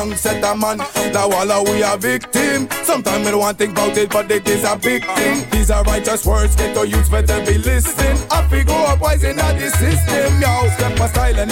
[0.09, 0.80] wrong set of man.
[1.16, 2.68] All are we a victim.
[2.85, 5.48] Sometimes we don't want think about it, but it is a big thing.
[5.51, 8.16] These are righteous words, get to use better be listening.
[8.30, 10.68] I figure up wise in this system, yo.
[10.76, 11.51] Step my style and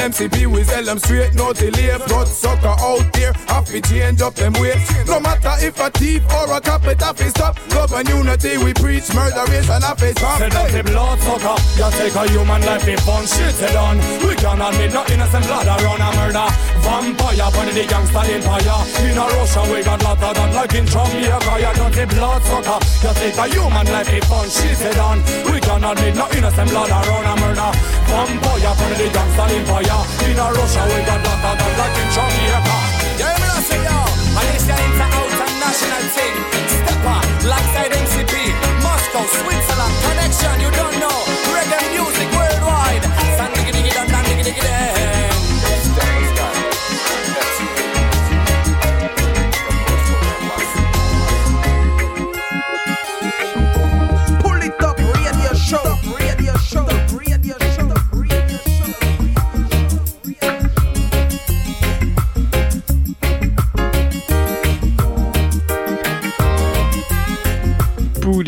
[0.53, 1.97] we sell them straight, no delay.
[2.07, 4.81] Blood sucker out there, have to change up them ways.
[5.07, 7.59] No matter if a thief or a cop, it have to stop.
[7.75, 10.39] Love and unity, we preach murder, and have to stop.
[10.39, 13.99] Say that the blood sucker, you take a human life if fun shit it done.
[14.27, 16.49] We cannot admit no innocent blood around a murder.
[16.81, 18.79] Vampire, but the gangster empire.
[19.03, 21.53] In a Russia, we got lot of that like in Jamaica.
[21.59, 25.21] You dirty blood sucker, you take a human life if fun shit it done.
[25.51, 27.71] We cannot admit no innocent blood around a murder.
[28.07, 30.01] Vampire, but the gangster empire.
[30.31, 32.77] In a Russia, we got lot of that like in Jamaica.
[33.19, 33.99] Yeah, me not say yo,
[34.39, 36.37] and this out and national thing.
[36.71, 37.19] Stepper,
[37.51, 38.35] Lakeside MCP,
[38.83, 41.06] Moscow, Switzerland, connection, you don't know.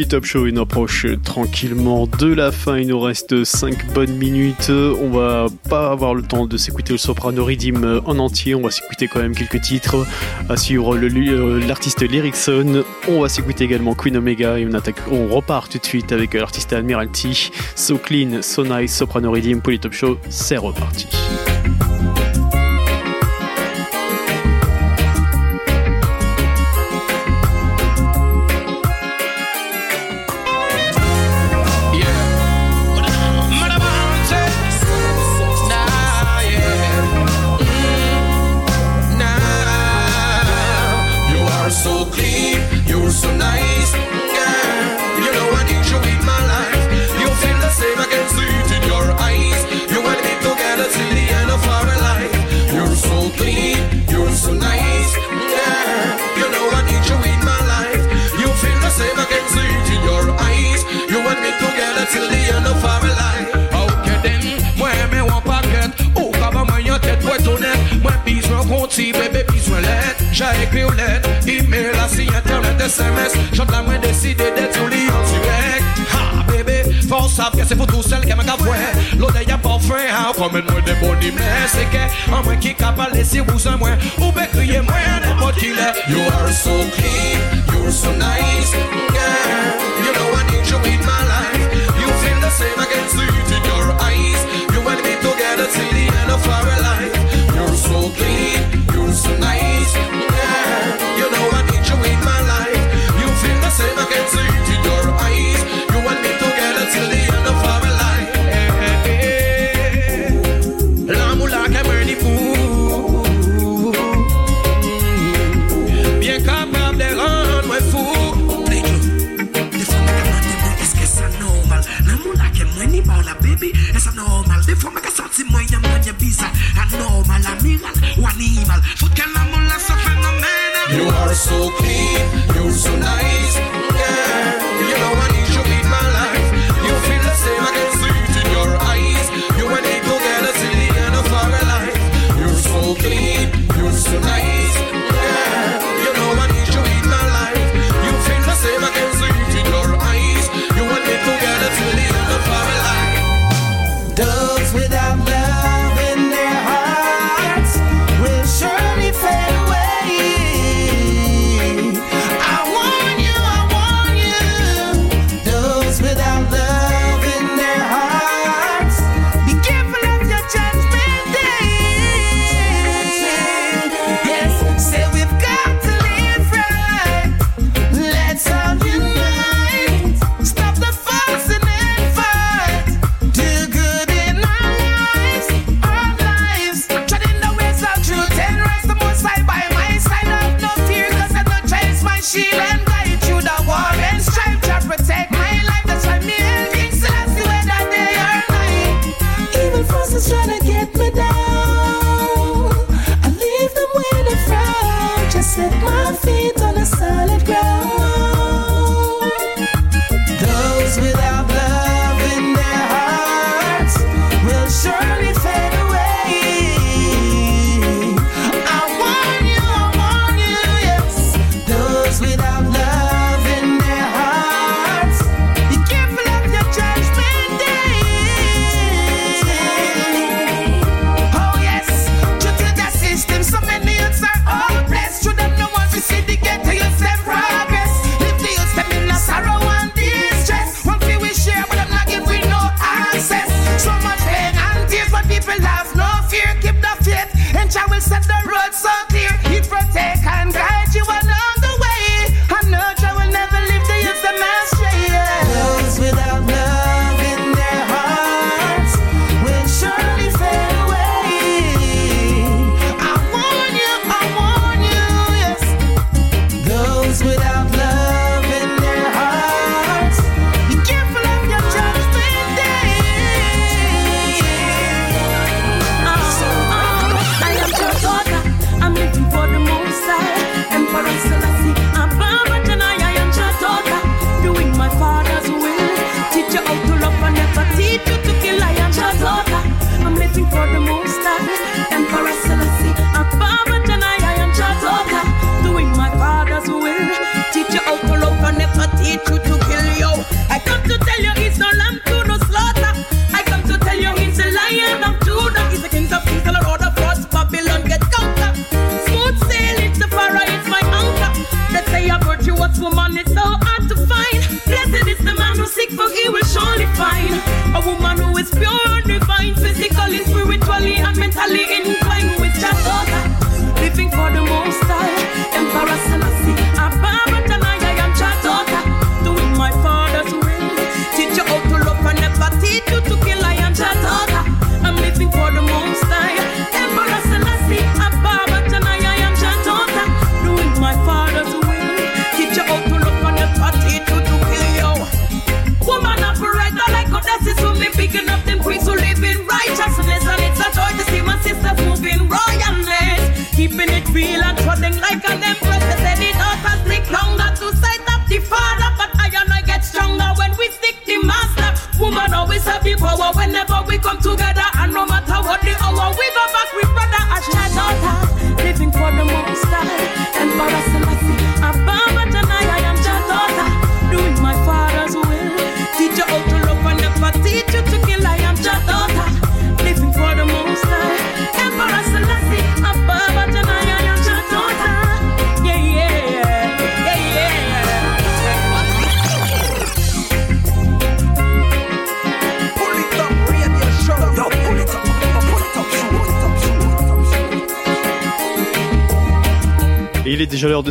[0.09, 2.79] Top Show nous approche tranquillement de la fin.
[2.79, 4.71] Il nous reste 5 bonnes minutes.
[4.71, 8.55] On va pas avoir le temps de s'écouter le Soprano Redeem en entier.
[8.55, 10.07] On va s'écouter quand même quelques titres.
[10.49, 12.85] À euh, l'artiste Lyricson.
[13.09, 14.67] On va s'écouter également Queen Omega et
[15.11, 17.51] on, repart tout de suite avec l'artiste Admiralty.
[17.77, 20.19] So Clean, So Nice, Soprano Redeem, Top Show.
[20.31, 21.07] C'est reparti.
[68.99, 73.97] Si besoin l'aide, j'ai écrit aux lettres, email, la signe internet, SMS, j'en la moins
[74.01, 75.85] décidé d'être sur l'île en direct.
[76.13, 78.77] Ha, bébé, faut savoir que c'est pour tout seul qui m'a cavoué.
[79.17, 82.57] L'autre y'a pas fait, hein, comme une moi de bon mais c'est que, en moins
[82.57, 85.95] qui capable laisser vous un moins, ou bien crier moins, n'importe qui l'est.
[86.09, 87.39] You are so clean,
[87.69, 88.73] you're so nice,
[89.15, 89.79] girl.
[90.03, 91.71] You know I need you in my life.
[92.01, 94.43] You feel the same, I can see it in your eyes.
[94.75, 96.88] You and me together till the end of our life.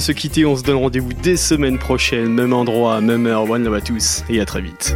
[0.08, 0.46] se quitter.
[0.46, 3.50] On se donne rendez-vous dès semaine prochaine, même endroit, même heure.
[3.50, 4.96] One love à tous et à très vite.